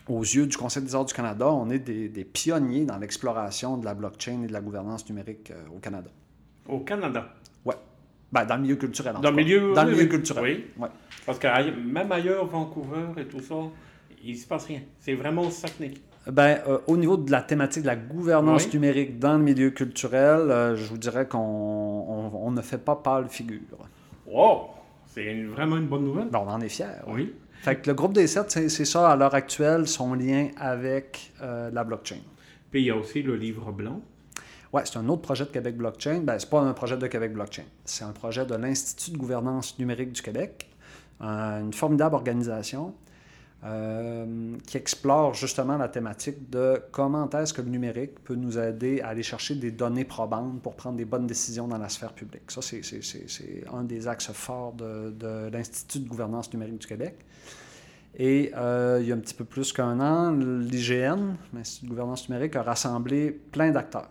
aux 0.07 0.21
yeux 0.21 0.47
du 0.47 0.55
Conseil 0.55 0.83
des 0.83 0.95
arts 0.95 1.05
du 1.05 1.13
Canada, 1.13 1.51
on 1.51 1.69
est 1.69 1.79
des, 1.79 2.07
des 2.07 2.23
pionniers 2.23 2.85
dans 2.85 2.97
l'exploration 2.97 3.77
de 3.77 3.85
la 3.85 3.93
blockchain 3.93 4.41
et 4.43 4.47
de 4.47 4.53
la 4.53 4.61
gouvernance 4.61 5.07
numérique 5.07 5.51
au 5.75 5.79
Canada. 5.79 6.09
Au 6.67 6.79
Canada? 6.79 7.35
Ben, 8.31 8.45
dans 8.45 8.55
le 8.55 8.61
milieu 8.61 8.75
culturel. 8.75 9.15
En 9.15 9.19
dans, 9.21 9.31
le 9.31 9.35
milieu, 9.35 9.73
dans 9.73 9.83
le 9.83 9.91
milieu 9.91 10.05
culturel. 10.05 10.43
Oui. 10.43 10.65
Ouais. 10.77 10.89
Parce 11.25 11.39
que 11.39 11.47
même 11.71 12.11
ailleurs, 12.11 12.45
Vancouver 12.45 13.05
et 13.17 13.25
tout 13.25 13.39
ça, 13.39 13.55
il 14.23 14.33
ne 14.33 14.37
se 14.37 14.47
passe 14.47 14.65
rien. 14.65 14.81
C'est 14.99 15.15
vraiment 15.15 15.49
Saguenay. 15.49 15.93
Ben, 16.27 16.59
euh, 16.67 16.79
au 16.87 16.97
niveau 16.97 17.17
de 17.17 17.31
la 17.31 17.41
thématique 17.41 17.83
de 17.83 17.87
la 17.87 17.95
gouvernance 17.95 18.71
numérique 18.73 19.19
dans 19.19 19.37
le 19.37 19.43
milieu 19.43 19.71
culturel, 19.71 20.51
euh, 20.51 20.75
je 20.75 20.85
vous 20.85 20.97
dirais 20.97 21.27
qu'on 21.27 21.39
on, 21.39 22.51
ne 22.51 22.61
fait 22.61 22.77
pas 22.77 22.95
pâle 22.95 23.29
figure. 23.29 23.59
Wow! 24.27 24.69
C'est 25.07 25.43
vraiment 25.45 25.77
une 25.77 25.87
bonne 25.87 26.03
nouvelle. 26.03 26.27
Ben, 26.29 26.39
on 26.45 26.49
en 26.49 26.61
est 26.61 26.69
fiers. 26.69 26.85
Oui. 27.07 27.33
Fait 27.61 27.77
que 27.77 27.89
le 27.89 27.93
groupe 27.93 28.13
des 28.13 28.27
sept, 28.27 28.51
c'est 28.51 28.85
ça 28.85 29.09
à 29.09 29.15
l'heure 29.15 29.33
actuelle, 29.33 29.87
son 29.87 30.13
lien 30.13 30.49
avec 30.57 31.31
euh, 31.41 31.69
la 31.71 31.83
blockchain. 31.83 32.19
Puis 32.71 32.81
il 32.81 32.85
y 32.85 32.91
a 32.91 32.95
aussi 32.95 33.21
le 33.21 33.35
livre 33.35 33.71
blanc. 33.71 34.01
Oui, 34.71 34.81
c'est 34.85 34.97
un 34.97 35.09
autre 35.09 35.23
projet 35.23 35.45
de 35.45 35.49
Québec 35.49 35.77
Blockchain. 35.77 36.21
Ben, 36.21 36.37
ce 36.37 36.45
n'est 36.45 36.49
pas 36.51 36.61
un 36.61 36.73
projet 36.73 36.95
de 36.97 37.07
Québec 37.07 37.33
Blockchain. 37.33 37.63
C'est 37.85 38.03
un 38.03 38.11
projet 38.11 38.45
de 38.45 38.55
l'Institut 38.55 39.11
de 39.11 39.17
gouvernance 39.17 39.79
numérique 39.79 40.11
du 40.11 40.21
Québec, 40.21 40.69
une 41.19 41.73
formidable 41.73 42.15
organisation 42.15 42.93
euh, 43.65 44.55
qui 44.67 44.77
explore 44.77 45.33
justement 45.33 45.75
la 45.75 45.89
thématique 45.89 46.49
de 46.49 46.81
comment 46.91 47.29
est-ce 47.31 47.51
que 47.51 47.61
le 47.61 47.69
numérique 47.69 48.23
peut 48.23 48.35
nous 48.35 48.57
aider 48.57 49.01
à 49.01 49.09
aller 49.09 49.23
chercher 49.23 49.55
des 49.55 49.71
données 49.71 50.05
probantes 50.05 50.61
pour 50.61 50.75
prendre 50.75 50.97
des 50.97 51.03
bonnes 51.03 51.27
décisions 51.27 51.67
dans 51.67 51.77
la 51.77 51.89
sphère 51.89 52.13
publique. 52.13 52.49
Ça, 52.49 52.61
c'est 52.61 53.63
un 53.73 53.83
des 53.83 54.07
axes 54.07 54.31
forts 54.31 54.73
de, 54.73 55.11
de 55.11 55.49
l'Institut 55.51 55.99
de 55.99 56.07
gouvernance 56.07 56.53
numérique 56.53 56.77
du 56.77 56.87
Québec. 56.87 57.15
Et 58.17 58.51
euh, 58.55 58.99
il 59.01 59.07
y 59.07 59.11
a 59.11 59.15
un 59.15 59.19
petit 59.19 59.33
peu 59.33 59.45
plus 59.45 59.73
qu'un 59.73 59.99
an, 59.99 60.31
l'IGN, 60.31 61.35
l'Institut 61.53 61.85
de 61.85 61.89
gouvernance 61.89 62.29
numérique, 62.29 62.55
a 62.55 62.61
rassemblé 62.63 63.31
plein 63.31 63.71
d'acteurs 63.71 64.09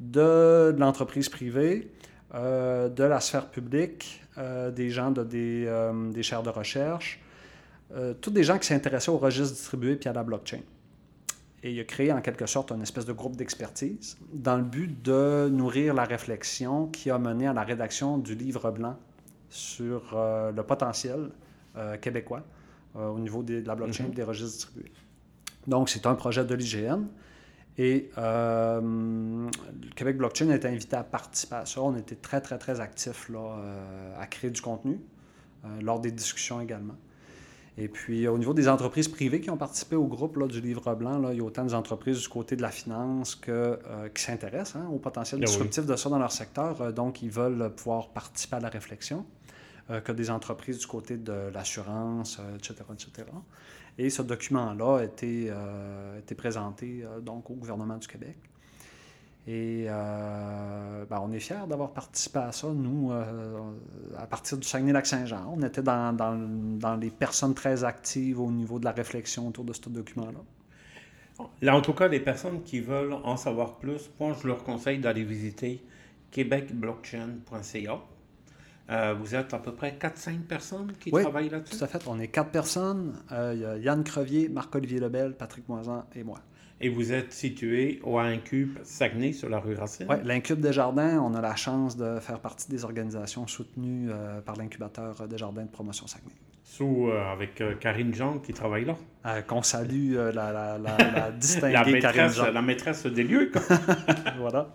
de, 0.00 0.74
l'entreprise 0.78 1.28
privée, 1.28 1.90
euh, 2.34 2.88
de 2.88 3.04
la 3.04 3.20
sphère 3.20 3.48
publique, 3.48 4.22
euh, 4.38 4.70
des 4.70 4.90
gens 4.90 5.10
de, 5.10 5.24
des, 5.24 5.64
euh, 5.66 6.10
des 6.10 6.22
chaires 6.22 6.42
de 6.42 6.50
recherche, 6.50 7.20
tous 8.20 8.30
des 8.30 8.42
gens 8.42 8.58
qui 8.58 8.66
s'intéressaient 8.66 9.12
au 9.12 9.16
registre 9.16 9.54
distribué 9.54 9.94
puis 9.94 10.08
à 10.08 10.12
la 10.12 10.24
blockchain. 10.24 10.58
Et 11.62 11.70
il 11.70 11.78
a 11.78 11.84
créé 11.84 12.12
en 12.12 12.20
quelque 12.20 12.46
sorte 12.46 12.72
un 12.72 12.80
espèce 12.80 13.06
de 13.06 13.12
groupe 13.12 13.36
d'expertise 13.36 14.18
dans 14.32 14.56
le 14.56 14.64
but 14.64 15.00
de 15.04 15.48
nourrir 15.48 15.94
la 15.94 16.02
réflexion 16.02 16.88
qui 16.88 17.10
a 17.10 17.18
mené 17.18 17.46
à 17.46 17.52
la 17.52 17.62
rédaction 17.62 18.18
du 18.18 18.34
livre 18.34 18.72
blanc 18.72 18.98
sur 19.48 20.02
le 20.12 20.62
potentiel 20.62 21.30
québécois 22.00 22.42
au 22.96 23.20
niveau 23.20 23.44
de 23.44 23.62
la 23.64 23.76
blockchain 23.76 24.06
et 24.06 24.08
mm-hmm. 24.08 24.14
des 24.14 24.22
registres 24.24 24.52
distribués. 24.52 24.92
Donc, 25.68 25.88
c'est 25.88 26.06
un 26.06 26.16
projet 26.16 26.44
de 26.44 26.54
l'IGN. 26.56 27.04
Et 27.78 28.10
euh, 28.16 28.80
le 28.80 29.94
Québec 29.94 30.16
Blockchain 30.16 30.48
a 30.50 30.56
été 30.56 30.68
invité 30.68 30.96
à 30.96 31.04
participer 31.04 31.56
à 31.56 31.66
ça. 31.66 31.82
On 31.82 31.96
était 31.96 32.14
très, 32.14 32.40
très, 32.40 32.58
très 32.58 32.80
actifs 32.80 33.28
là, 33.28 33.38
euh, 33.58 34.20
à 34.20 34.26
créer 34.26 34.50
du 34.50 34.62
contenu, 34.62 34.98
euh, 35.64 35.68
lors 35.82 36.00
des 36.00 36.10
discussions 36.10 36.60
également. 36.60 36.96
Et 37.78 37.88
puis, 37.88 38.26
au 38.26 38.38
niveau 38.38 38.54
des 38.54 38.68
entreprises 38.68 39.08
privées 39.08 39.40
qui 39.40 39.50
ont 39.50 39.58
participé 39.58 39.96
au 39.96 40.06
groupe 40.06 40.38
là, 40.38 40.46
du 40.46 40.62
Livre 40.62 40.94
blanc, 40.94 41.18
là, 41.18 41.32
il 41.32 41.38
y 41.38 41.40
a 41.40 41.44
autant 41.44 41.64
d'entreprises 41.64 42.22
du 42.22 42.28
côté 42.28 42.56
de 42.56 42.62
la 42.62 42.70
finance 42.70 43.34
que, 43.34 43.50
euh, 43.50 44.08
qui 44.08 44.22
s'intéressent 44.22 44.76
hein, 44.76 44.88
au 44.90 44.98
potentiel 44.98 45.40
oui. 45.40 45.46
disruptif 45.46 45.84
de 45.84 45.94
ça 45.94 46.08
dans 46.08 46.18
leur 46.18 46.32
secteur. 46.32 46.80
Euh, 46.80 46.92
donc, 46.92 47.20
ils 47.20 47.30
veulent 47.30 47.70
pouvoir 47.74 48.08
participer 48.08 48.56
à 48.56 48.60
la 48.60 48.70
réflexion, 48.70 49.26
euh, 49.90 50.00
que 50.00 50.10
des 50.10 50.30
entreprises 50.30 50.78
du 50.78 50.86
côté 50.86 51.18
de 51.18 51.50
l'assurance, 51.52 52.38
euh, 52.40 52.56
etc., 52.56 52.76
etc. 52.94 53.28
Et 53.98 54.10
ce 54.10 54.22
document-là 54.22 54.98
a 54.98 55.04
été, 55.04 55.46
euh, 55.48 56.20
présenté 56.36 57.02
euh, 57.02 57.20
donc, 57.20 57.50
au 57.50 57.54
gouvernement 57.54 57.96
du 57.96 58.06
Québec. 58.06 58.36
Et 59.46 59.86
euh, 59.88 61.04
ben, 61.08 61.20
on 61.22 61.32
est 61.32 61.38
fiers 61.38 61.66
d'avoir 61.68 61.92
participé 61.92 62.40
à 62.40 62.52
ça, 62.52 62.66
nous, 62.66 63.12
à 63.12 64.26
partir 64.26 64.58
du 64.58 64.66
Saguenay-Lac-Saint-Jean. 64.66 65.54
On 65.56 65.62
était 65.62 65.82
dans, 65.82 66.12
dans, 66.12 66.36
dans 66.36 66.96
les 66.96 67.10
personnes 67.10 67.54
très 67.54 67.84
actives 67.84 68.40
au 68.40 68.50
niveau 68.50 68.80
de 68.80 68.84
la 68.84 68.90
réflexion 68.90 69.46
autour 69.46 69.64
de 69.64 69.72
ce 69.72 69.88
document-là. 69.88 70.40
Là, 71.62 71.76
en 71.76 71.80
tout 71.80 71.92
cas, 71.92 72.08
les 72.08 72.18
personnes 72.18 72.62
qui 72.64 72.80
veulent 72.80 73.12
en 73.12 73.36
savoir 73.36 73.76
plus, 73.76 74.10
moi, 74.18 74.34
je 74.40 74.48
leur 74.48 74.64
conseille 74.64 74.98
d'aller 74.98 75.22
visiter 75.22 75.80
québecblockchain.ca. 76.32 78.00
Euh, 78.88 79.14
vous 79.18 79.34
êtes 79.34 79.52
à 79.52 79.58
peu 79.58 79.72
près 79.72 79.96
4-5 80.00 80.40
personnes 80.42 80.92
qui 81.00 81.10
Oui, 81.12 81.22
travaillent 81.22 81.48
là-dessus? 81.48 81.76
Tout 81.78 81.84
à 81.84 81.88
fait. 81.88 82.02
On 82.06 82.20
est 82.20 82.28
quatre 82.28 82.50
personnes. 82.50 83.14
Euh, 83.32 83.52
il 83.54 83.60
y 83.60 83.64
a 83.64 83.76
Yann 83.78 84.04
Crevier, 84.04 84.48
Marc-Olivier 84.48 85.00
Lebel, 85.00 85.34
Patrick 85.34 85.68
Moisan 85.68 86.04
et 86.14 86.22
moi. 86.22 86.38
Et 86.80 86.88
vous 86.90 87.12
êtes 87.12 87.32
situé 87.32 88.00
au 88.04 88.18
Incube 88.18 88.78
Saguenay, 88.84 89.32
sur 89.32 89.48
la 89.48 89.58
rue 89.58 89.74
Racine? 89.74 90.06
Oui, 90.10 90.16
l'Incube 90.24 90.60
Desjardins, 90.60 91.18
on 91.20 91.34
a 91.34 91.40
la 91.40 91.56
chance 91.56 91.96
de 91.96 92.20
faire 92.20 92.38
partie 92.38 92.68
des 92.70 92.84
organisations 92.84 93.46
soutenues 93.46 94.08
euh, 94.10 94.40
par 94.42 94.56
l'incubateur 94.56 95.26
Desjardins 95.26 95.64
de 95.64 95.70
promotion 95.70 96.06
Saguenay. 96.06 96.34
Sous, 96.62 97.08
avec 97.10 97.62
Karine 97.80 98.12
Jean 98.12 98.38
qui 98.38 98.52
travaille 98.52 98.84
là. 98.84 99.42
Qu'on 99.46 99.62
salue 99.62 100.14
la, 100.14 100.30
la, 100.32 100.78
la, 100.78 100.78
la 100.78 101.30
distinguée 101.38 101.72
La 101.72 101.78
Karine 101.84 101.94
maîtresse, 101.94 102.36
Jean. 102.36 102.50
la 102.52 102.62
maîtresse 102.62 103.06
des 103.06 103.22
lieux. 103.22 103.50
Voilà. 104.38 104.68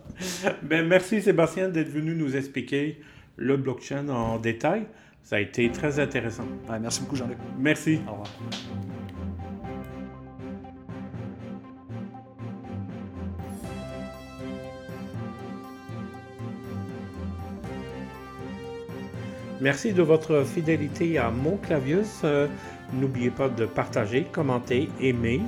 Ben, 0.62 0.86
merci 0.88 1.22
Sébastien 1.22 1.68
d'être 1.68 1.90
venu 1.90 2.14
nous 2.14 2.34
expliquer 2.34 3.00
le 3.36 3.56
blockchain 3.56 4.08
en 4.08 4.38
détail. 4.38 4.86
Ça 5.22 5.36
a 5.36 5.40
été 5.40 5.70
très 5.70 6.00
intéressant. 6.00 6.44
Ouais, 6.68 6.78
merci 6.80 7.00
beaucoup, 7.02 7.16
Jean-Luc. 7.16 7.38
Merci. 7.58 8.00
Au 8.08 8.12
revoir. 8.12 8.28
Merci 19.60 19.92
de 19.92 20.02
votre 20.02 20.42
fidélité 20.42 21.18
à 21.18 21.30
Mon 21.30 21.56
Clavius. 21.56 22.22
Euh, 22.24 22.48
N'oubliez 22.92 23.30
pas 23.30 23.48
de 23.48 23.64
partager, 23.64 24.24
commenter, 24.24 24.90
aimer. 25.00 25.40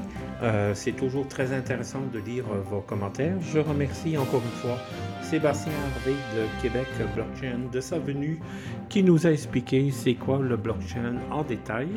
Euh, 0.43 0.75
C'est 0.75 0.93
toujours 0.93 1.29
très 1.29 1.53
intéressant 1.53 2.01
de 2.13 2.19
lire 2.19 2.45
euh, 2.53 2.61
vos 2.61 2.81
commentaires. 2.81 3.37
Je 3.41 3.59
remercie 3.59 4.17
encore 4.19 4.43
une 4.43 4.61
fois 4.61 4.79
Sébastien 5.23 5.73
Harvey 5.73 6.17
de 6.37 6.63
Québec 6.63 6.89
Blockchain 7.15 7.71
de 7.73 7.81
sa 7.81 7.99
venue 7.99 8.41
qui 8.89 9.03
nous 9.03 9.27
a 9.27 9.31
expliqué 9.31 9.91
c'est 9.91 10.15
quoi 10.15 10.39
le 10.39 10.57
blockchain 10.57 11.17
en 11.31 11.43
détail. 11.43 11.89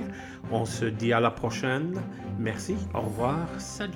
On 0.52 0.66
se 0.66 0.86
dit 0.86 1.14
à 1.14 1.20
la 1.20 1.32
prochaine. 1.32 1.94
Merci, 2.40 2.76
au 2.94 3.02
revoir, 3.02 3.48
salut. 3.58 3.94